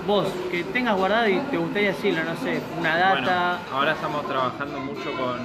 vos, 0.06 0.28
que 0.52 0.64
tengas 0.66 0.96
guardado 0.96 1.28
y 1.28 1.40
te 1.40 1.58
gustaría 1.58 1.88
decirlo, 1.88 2.24
no 2.24 2.36
sé, 2.36 2.62
una 2.78 2.98
data. 2.98 3.60
Bueno, 3.64 3.78
ahora 3.78 3.94
estamos 3.94 4.28
trabajando 4.28 4.80
mucho 4.80 5.12
con, 5.14 5.40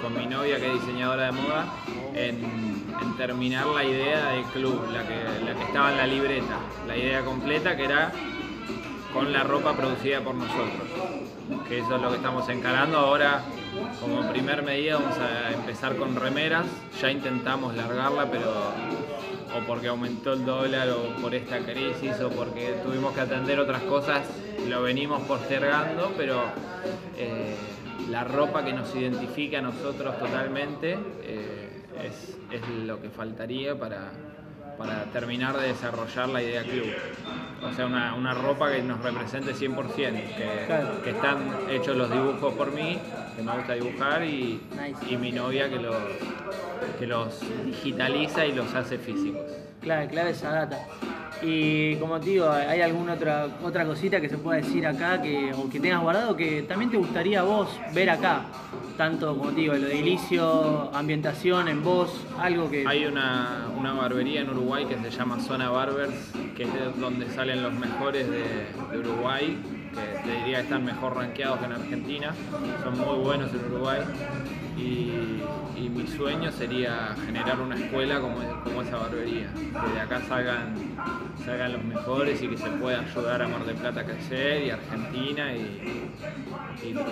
con 0.00 0.16
mi 0.16 0.26
novia, 0.26 0.60
que 0.60 0.66
es 0.68 0.74
diseñadora 0.74 1.24
de 1.24 1.32
moda, 1.32 1.66
en, 2.14 2.84
en 3.02 3.16
terminar 3.16 3.66
la 3.66 3.82
idea 3.82 4.28
del 4.30 4.44
club, 4.44 4.80
la 4.92 5.02
que, 5.08 5.44
la 5.44 5.54
que 5.54 5.64
estaba 5.64 5.90
en 5.90 5.96
la 5.96 6.06
libreta, 6.06 6.56
la 6.86 6.96
idea 6.96 7.24
completa 7.24 7.76
que 7.76 7.84
era 7.84 8.12
con 9.12 9.32
la 9.32 9.42
ropa 9.42 9.72
producida 9.72 10.20
por 10.20 10.36
nosotros. 10.36 10.86
Que 11.68 11.80
eso 11.80 11.96
es 11.96 12.02
lo 12.02 12.10
que 12.10 12.16
estamos 12.16 12.48
encarando. 12.48 12.98
Ahora, 12.98 13.42
como 14.00 14.28
primer 14.30 14.62
medida, 14.62 14.96
vamos 14.96 15.18
a 15.18 15.52
empezar 15.52 15.96
con 15.96 16.16
remeras. 16.16 16.66
Ya 17.00 17.10
intentamos 17.10 17.74
largarla, 17.74 18.30
pero 18.30 18.50
o 19.54 19.66
porque 19.66 19.88
aumentó 19.88 20.34
el 20.34 20.44
dólar 20.44 20.88
o 20.90 21.20
por 21.20 21.34
esta 21.34 21.58
crisis 21.60 22.20
o 22.20 22.30
porque 22.30 22.74
tuvimos 22.84 23.14
que 23.14 23.20
atender 23.22 23.58
otras 23.58 23.82
cosas, 23.82 24.28
lo 24.68 24.82
venimos 24.82 25.22
postergando, 25.22 26.12
pero 26.16 26.42
eh, 27.16 27.56
la 28.10 28.24
ropa 28.24 28.64
que 28.64 28.72
nos 28.72 28.94
identifica 28.94 29.58
a 29.58 29.62
nosotros 29.62 30.18
totalmente 30.18 30.98
eh, 31.22 31.68
es, 32.04 32.36
es 32.52 32.68
lo 32.68 33.00
que 33.00 33.08
faltaría 33.08 33.78
para, 33.78 34.10
para 34.78 35.04
terminar 35.06 35.58
de 35.58 35.68
desarrollar 35.68 36.28
la 36.28 36.42
idea 36.42 36.62
club. 36.62 36.86
O 37.62 37.72
sea, 37.74 37.86
una, 37.86 38.14
una 38.14 38.32
ropa 38.32 38.70
que 38.70 38.82
nos 38.82 39.02
represente 39.02 39.52
100%, 39.52 39.94
que, 39.96 40.64
Claro. 40.66 41.02
que 41.02 41.10
están 41.10 41.38
hechos 41.68 41.96
los 41.96 42.10
dibujos 42.10 42.54
por 42.54 42.70
mí, 42.72 42.96
que 43.36 43.42
me 43.42 43.52
gusta 43.52 43.72
dibujar, 43.74 44.22
y, 44.24 44.60
Nice. 44.70 45.12
y 45.12 45.16
mi 45.16 45.32
novia 45.32 45.68
que 45.68 45.76
los, 45.80 45.96
que 46.98 47.06
los 47.06 47.40
digitaliza 47.66 48.46
y 48.46 48.52
los 48.52 48.72
hace 48.74 48.98
físicos. 48.98 49.42
Clave, 49.80 50.08
clave 50.08 50.30
esa 50.30 50.50
data. 50.50 50.78
Y 51.40 51.94
como 51.96 52.18
te 52.18 52.30
digo, 52.30 52.50
¿hay 52.50 52.80
alguna 52.80 53.12
otra, 53.12 53.46
otra 53.62 53.84
cosita 53.84 54.20
que 54.20 54.28
se 54.28 54.38
pueda 54.38 54.60
decir 54.60 54.84
acá 54.86 55.22
que, 55.22 55.52
o 55.52 55.68
que 55.70 55.78
tengas 55.78 56.00
guardado 56.02 56.36
que 56.36 56.62
también 56.62 56.90
te 56.90 56.96
gustaría 56.96 57.42
vos 57.42 57.68
ver 57.94 58.10
acá? 58.10 58.46
Tanto, 58.96 59.36
como 59.38 59.50
te 59.50 59.60
digo, 59.60 59.74
lo 59.74 59.86
de 59.86 60.90
ambientación 60.92 61.68
en 61.68 61.84
vos, 61.84 62.10
algo 62.40 62.68
que... 62.68 62.84
Hay 62.86 63.04
una, 63.04 63.68
una 63.78 63.92
barbería 63.92 64.40
en 64.40 64.50
Uruguay 64.50 64.84
que 64.86 64.96
se 64.96 65.16
llama 65.16 65.38
Zona 65.38 65.70
Barbers, 65.70 66.32
que 66.56 66.64
es 66.64 66.74
de 66.74 66.90
donde 66.98 67.28
salen 67.30 67.62
los 67.62 67.72
mejores 67.72 68.28
de, 68.28 68.42
de 68.90 68.98
Uruguay, 68.98 69.56
que 69.94 70.28
te 70.28 70.36
diría 70.38 70.56
que 70.56 70.62
están 70.64 70.84
mejor 70.84 71.16
rankeados 71.16 71.60
que 71.60 71.66
en 71.66 71.72
Argentina, 71.72 72.34
son 72.82 72.98
muy 72.98 73.24
buenos 73.24 73.50
en 73.52 73.72
Uruguay. 73.72 74.00
Y, 74.78 75.42
y 75.76 75.88
mi 75.88 76.06
sueño 76.06 76.50
sería 76.52 77.14
generar 77.26 77.60
una 77.60 77.74
escuela 77.76 78.20
como, 78.20 78.36
como 78.62 78.82
esa 78.82 78.96
barbería, 78.96 79.48
que 79.54 79.94
de 79.94 80.00
acá 80.00 80.20
salgan, 80.28 80.74
salgan 81.44 81.72
los 81.72 81.84
mejores 81.84 82.40
y 82.42 82.48
que 82.48 82.56
se 82.56 82.68
pueda 82.70 83.00
ayudar 83.00 83.42
a 83.42 83.48
Mar 83.48 83.64
del 83.64 83.76
Plata 83.76 84.00
a 84.00 84.04
crecer 84.04 84.64
y 84.64 84.70
Argentina. 84.70 85.52
Y, 85.54 85.58
y- 85.60 86.08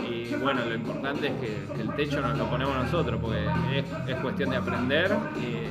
y, 0.09 0.35
bueno, 0.41 0.65
lo 0.65 0.75
importante 0.75 1.27
es 1.27 1.33
que, 1.41 1.75
que 1.75 1.83
el 1.83 1.91
techo 1.97 2.21
nos 2.21 2.39
lo 2.39 2.49
ponemos 2.49 2.75
nosotros, 2.77 3.21
porque 3.21 3.45
es, 3.75 3.85
es 4.09 4.17
cuestión 4.23 4.51
de 4.51 4.57
aprender 4.57 5.11
y, 5.41 5.67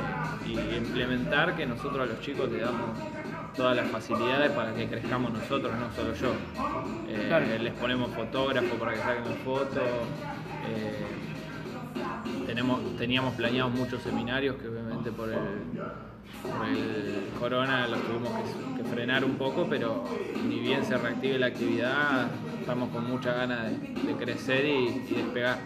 implementar 0.78 1.56
que 1.56 1.66
nosotros 1.66 2.02
a 2.02 2.06
los 2.06 2.20
chicos 2.22 2.50
le 2.52 2.60
damos 2.60 2.98
todas 3.56 3.76
las 3.76 3.88
facilidades 3.90 4.52
para 4.52 4.74
que 4.74 4.88
crezcamos 4.88 5.34
nosotros, 5.34 5.72
no 5.80 5.92
solo 5.96 6.14
yo. 6.14 6.34
Eh, 7.10 7.26
Claro. 7.28 7.46
Les 7.62 7.74
ponemos 7.74 8.12
fotógrafos 8.12 8.72
para 8.80 8.94
que 8.94 9.00
saquen 9.00 9.26
las 9.26 9.38
fotos. 9.40 9.78
eh, 10.68 11.06
tenemos, 12.46 12.80
teníamos 12.98 13.34
planeados 13.36 13.74
muchos 13.74 14.02
seminarios 14.02 14.56
que 14.58 14.68
obviamente 14.68 15.12
por 15.12 15.30
el, 15.30 15.40
por 16.42 16.68
el 16.68 17.30
corona 17.40 17.88
los 17.88 18.02
tuvimos 18.04 18.30
que, 18.78 18.84
que 18.84 18.90
frenar 18.90 19.24
un 19.26 19.36
poco, 19.36 19.68
pero 19.70 20.04
ni 20.48 20.60
bien 20.60 20.84
se 20.86 20.98
reactive 20.98 21.38
la 21.40 21.48
actividad, 21.48 22.28
estamos 22.60 22.90
con 22.90 23.08
muchas 23.10 23.36
ganas 23.36 23.72
de, 23.72 23.78
de 23.78 24.14
crecer 24.16 24.66
y, 24.66 25.06
y 25.10 25.14
despegar. 25.16 25.58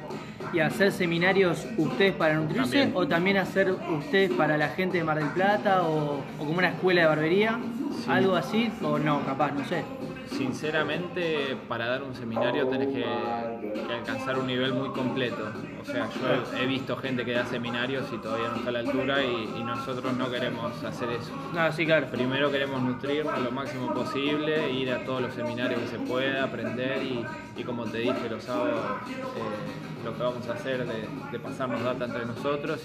¿Y 0.54 0.60
hacer 0.60 0.92
seminarios 0.92 1.68
ustedes 1.78 2.13
para 2.13 2.36
nutrirse 2.36 2.80
También. 2.80 2.92
o 2.96 3.08
también 3.08 3.38
hacer 3.38 3.72
ustedes 3.72 4.32
para 4.32 4.58
la 4.58 4.70
gente 4.70 4.98
de 4.98 5.04
Mar 5.04 5.18
del 5.20 5.30
Plata 5.30 5.84
o, 5.84 6.15
o 6.18 6.38
como 6.38 6.58
una 6.58 6.70
escuela 6.70 7.02
de 7.02 7.08
barbería? 7.08 7.60
Sí. 7.92 8.06
¿Algo 8.10 8.36
así? 8.36 8.72
O 8.82 8.98
no, 8.98 9.24
capaz, 9.26 9.52
no 9.52 9.65
sé. 9.65 9.84
Sinceramente, 10.32 11.58
para 11.68 11.88
dar 11.88 12.04
un 12.04 12.15
seminario 12.15 12.68
tenés 12.68 12.88
que, 12.88 13.04
que 13.04 13.94
alcanzar 13.94 14.39
un 14.39 14.48
nivel 14.48 14.74
muy 14.74 14.89
completo. 14.89 15.52
O 15.89 15.91
sea, 15.91 16.08
yo 16.52 16.58
he, 16.58 16.65
visto 16.67 16.95
gente 16.97 17.25
que 17.25 17.34
da 17.34 17.45
seminarios 17.45 18.06
y 18.13 18.17
todavía 18.17 18.49
no 18.49 18.58
está 18.58 18.69
a 18.69 18.73
la 18.73 18.80
altura 18.80 19.23
y, 19.23 19.49
y 19.60 19.63
nosotros 19.63 20.13
no 20.13 20.30
queremos 20.30 20.84
hacer 20.84 21.10
eso. 21.10 21.32
No, 21.54 21.71
sí, 21.71 21.86
claro. 21.86 22.08
Primero 22.08 22.52
queremos 22.52 22.82
nutrirnos 22.82 23.39
lo 23.41 23.52
máximo 23.52 23.91
posible, 23.93 24.71
ir 24.71 24.91
a 24.91 25.04
todos 25.04 25.21
los 25.21 25.34
seminarios 25.34 25.82
que 25.82 25.88
se 25.88 25.97
pueda, 25.97 26.43
aprender 26.43 27.02
y, 27.04 27.25
y 27.58 27.63
como 27.63 27.86
te 27.86 27.99
dije 27.99 28.30
los 28.30 28.43
sábados, 28.43 28.80
eh, 29.10 30.06
lo 30.06 30.15
que 30.15 30.23
vamos 30.23 30.47
a 30.47 30.54
hacer 30.54 30.86
de, 30.86 31.08
de 31.32 31.39
pasarnos 31.39 31.84
data 31.84 32.06
entre 32.06 32.25
nosotros 32.25 32.82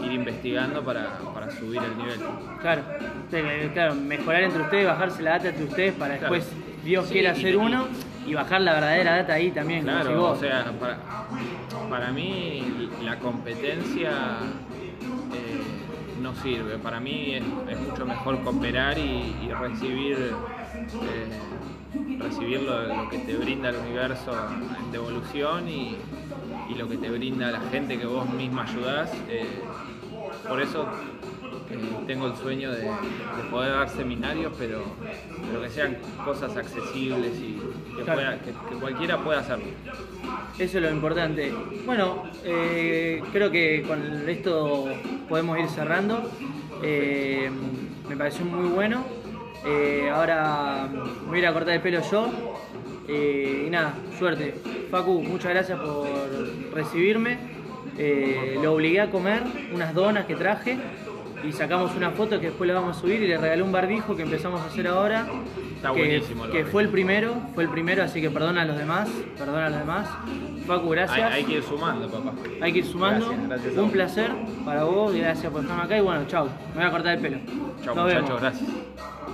y 0.00 0.04
ir 0.06 0.12
investigando 0.12 0.82
para, 0.82 1.18
para 1.34 1.50
subir 1.50 1.82
el 1.82 1.96
nivel. 1.98 2.18
Claro, 2.60 2.82
claro, 3.74 3.94
mejorar 3.94 4.42
entre 4.44 4.62
ustedes, 4.62 4.86
bajarse 4.86 5.22
la 5.22 5.30
data 5.32 5.48
entre 5.50 5.64
ustedes 5.64 5.94
para 5.94 6.18
Claro. 6.18 6.34
después 6.34 6.52
Dios 6.84 7.06
Sí, 7.06 7.12
quiera 7.12 7.32
hacer 7.32 7.56
uno 7.56 7.86
y 8.26 8.34
bajar 8.34 8.60
la 8.60 8.72
verdadera 8.74 9.16
data 9.18 9.34
ahí 9.34 9.50
también. 9.50 9.84
como 9.84 10.00
Claro, 10.00 10.20
vos. 10.20 10.38
o 10.38 10.40
sea, 10.40 10.64
para, 10.80 10.98
para 11.88 12.10
mí 12.12 12.88
la 13.02 13.18
competencia 13.18 14.38
eh, 15.32 15.62
no 16.20 16.34
sirve. 16.36 16.78
Para 16.78 17.00
mí 17.00 17.34
es, 17.34 17.42
mucho 17.80 18.06
mejor 18.06 18.42
cooperar 18.42 18.98
y, 18.98 19.50
recibir, 19.58 20.32
eh, 21.02 22.18
recibir 22.18 22.62
lo, 22.62 22.94
lo 22.94 23.08
que 23.08 23.18
te 23.18 23.36
brinda 23.36 23.70
el 23.70 23.76
universo 23.76 24.32
en 24.78 24.92
devolución 24.92 25.68
y, 25.68 25.96
y 26.68 26.74
lo 26.74 26.88
que 26.88 26.96
te 26.96 27.10
brinda 27.10 27.50
la 27.50 27.60
gente 27.70 27.98
que 27.98 28.06
vos 28.06 28.28
misma 28.30 28.64
ayudás. 28.64 29.10
eh, 29.28 29.46
por 30.48 30.60
eso 30.60 30.86
eh, 31.72 31.78
tengo 32.06 32.26
el 32.26 32.36
sueño 32.36 32.70
de, 32.72 32.82
de 32.82 33.42
poder 33.50 33.72
dar 33.72 33.88
seminarios, 33.88 34.52
pero, 34.58 34.82
pero 35.48 35.62
que 35.62 35.70
sean 35.70 35.96
cosas 36.24 36.56
accesibles 36.56 37.32
y 37.38 37.60
que, 37.96 38.02
Claro. 38.02 38.20
pueda- 38.20 38.38
que- 38.38 38.52
que 38.74 38.80
cualquiera 38.80 39.18
pueda 39.18 39.40
hacerlo. 39.40 39.64
Eso 40.58 40.78
es 40.78 40.82
lo 40.84 40.90
importante. 40.90 41.52
Bueno, 41.86 42.24
eh, 42.44 43.22
creo 43.32 43.50
que 43.50 43.82
con 43.86 44.28
esto 44.28 44.86
podemos 45.28 45.58
ir 45.58 45.68
cerrando. 45.68 46.30
Eh, 46.82 47.50
me 48.08 48.16
pareció 48.16 48.44
muy 48.44 48.68
bueno. 48.68 49.04
Ahora 50.12 50.88
me 50.92 51.28
voy 51.28 51.36
a 51.36 51.42
ir 51.42 51.46
a 51.46 51.52
cortar 51.52 51.74
el 51.74 51.80
pelo 51.80 52.00
yo. 52.10 52.28
Y 53.08 53.68
nada, 53.70 53.94
suerte. 54.18 54.54
Facu, 54.90 55.22
muchas 55.22 55.52
gracias 55.52 55.78
por 55.80 56.06
recibirme. 56.72 57.38
Eh, 57.98 58.58
lo 58.62 58.72
obligué 58.74 59.00
a 59.02 59.10
comer 59.10 59.42
unas 59.72 59.92
donas 59.94 60.24
que 60.26 60.34
traje 60.34 60.78
y 61.44 61.52
sacamos 61.52 61.94
una 61.94 62.10
foto 62.10 62.38
que 62.40 62.46
después 62.46 62.68
la 62.68 62.74
vamos 62.74 62.96
a 62.96 63.00
subir 63.00 63.22
y 63.22 63.28
le 63.28 63.38
regalé 63.38 63.62
un 63.62 63.72
barbijo 63.72 64.16
que 64.16 64.22
empezamos 64.22 64.60
a 64.60 64.66
hacer 64.66 64.86
ahora. 64.86 65.26
Está 65.76 65.92
que, 65.92 65.98
buenísimo 65.98 66.46
que 66.48 66.64
fue 66.64 66.82
el 66.82 66.88
primero, 66.88 67.34
fue 67.54 67.64
el 67.64 67.70
primero, 67.70 68.02
así 68.02 68.20
que 68.20 68.30
perdona 68.30 68.62
a 68.62 68.64
los 68.64 68.76
demás, 68.78 69.08
perdona 69.36 69.66
a 69.66 69.70
los 69.70 69.78
demás. 69.80 70.08
Facu, 70.66 70.92
Hay, 70.92 70.98
gracias. 70.98 71.32
hay 71.32 71.44
que 71.44 71.52
ir 71.54 71.62
sumando, 71.62 72.08
papá. 72.08 72.32
Hay 72.60 72.72
que 72.72 72.78
ir 72.78 72.86
sumando. 72.86 73.26
Gracias, 73.26 73.48
gracias 73.48 73.78
a 73.78 73.82
un 73.82 73.90
placer 73.90 74.30
para 74.64 74.84
vos, 74.84 75.14
gracias 75.14 75.52
por 75.52 75.62
estarme 75.62 75.82
acá 75.82 75.98
y 75.98 76.00
bueno, 76.00 76.24
chau. 76.26 76.46
Me 76.74 76.80
voy 76.80 76.84
a 76.84 76.90
cortar 76.90 77.14
el 77.14 77.20
pelo. 77.20 77.38
Chao 77.82 77.94
muchachos, 77.96 78.40
gracias. 78.40 78.70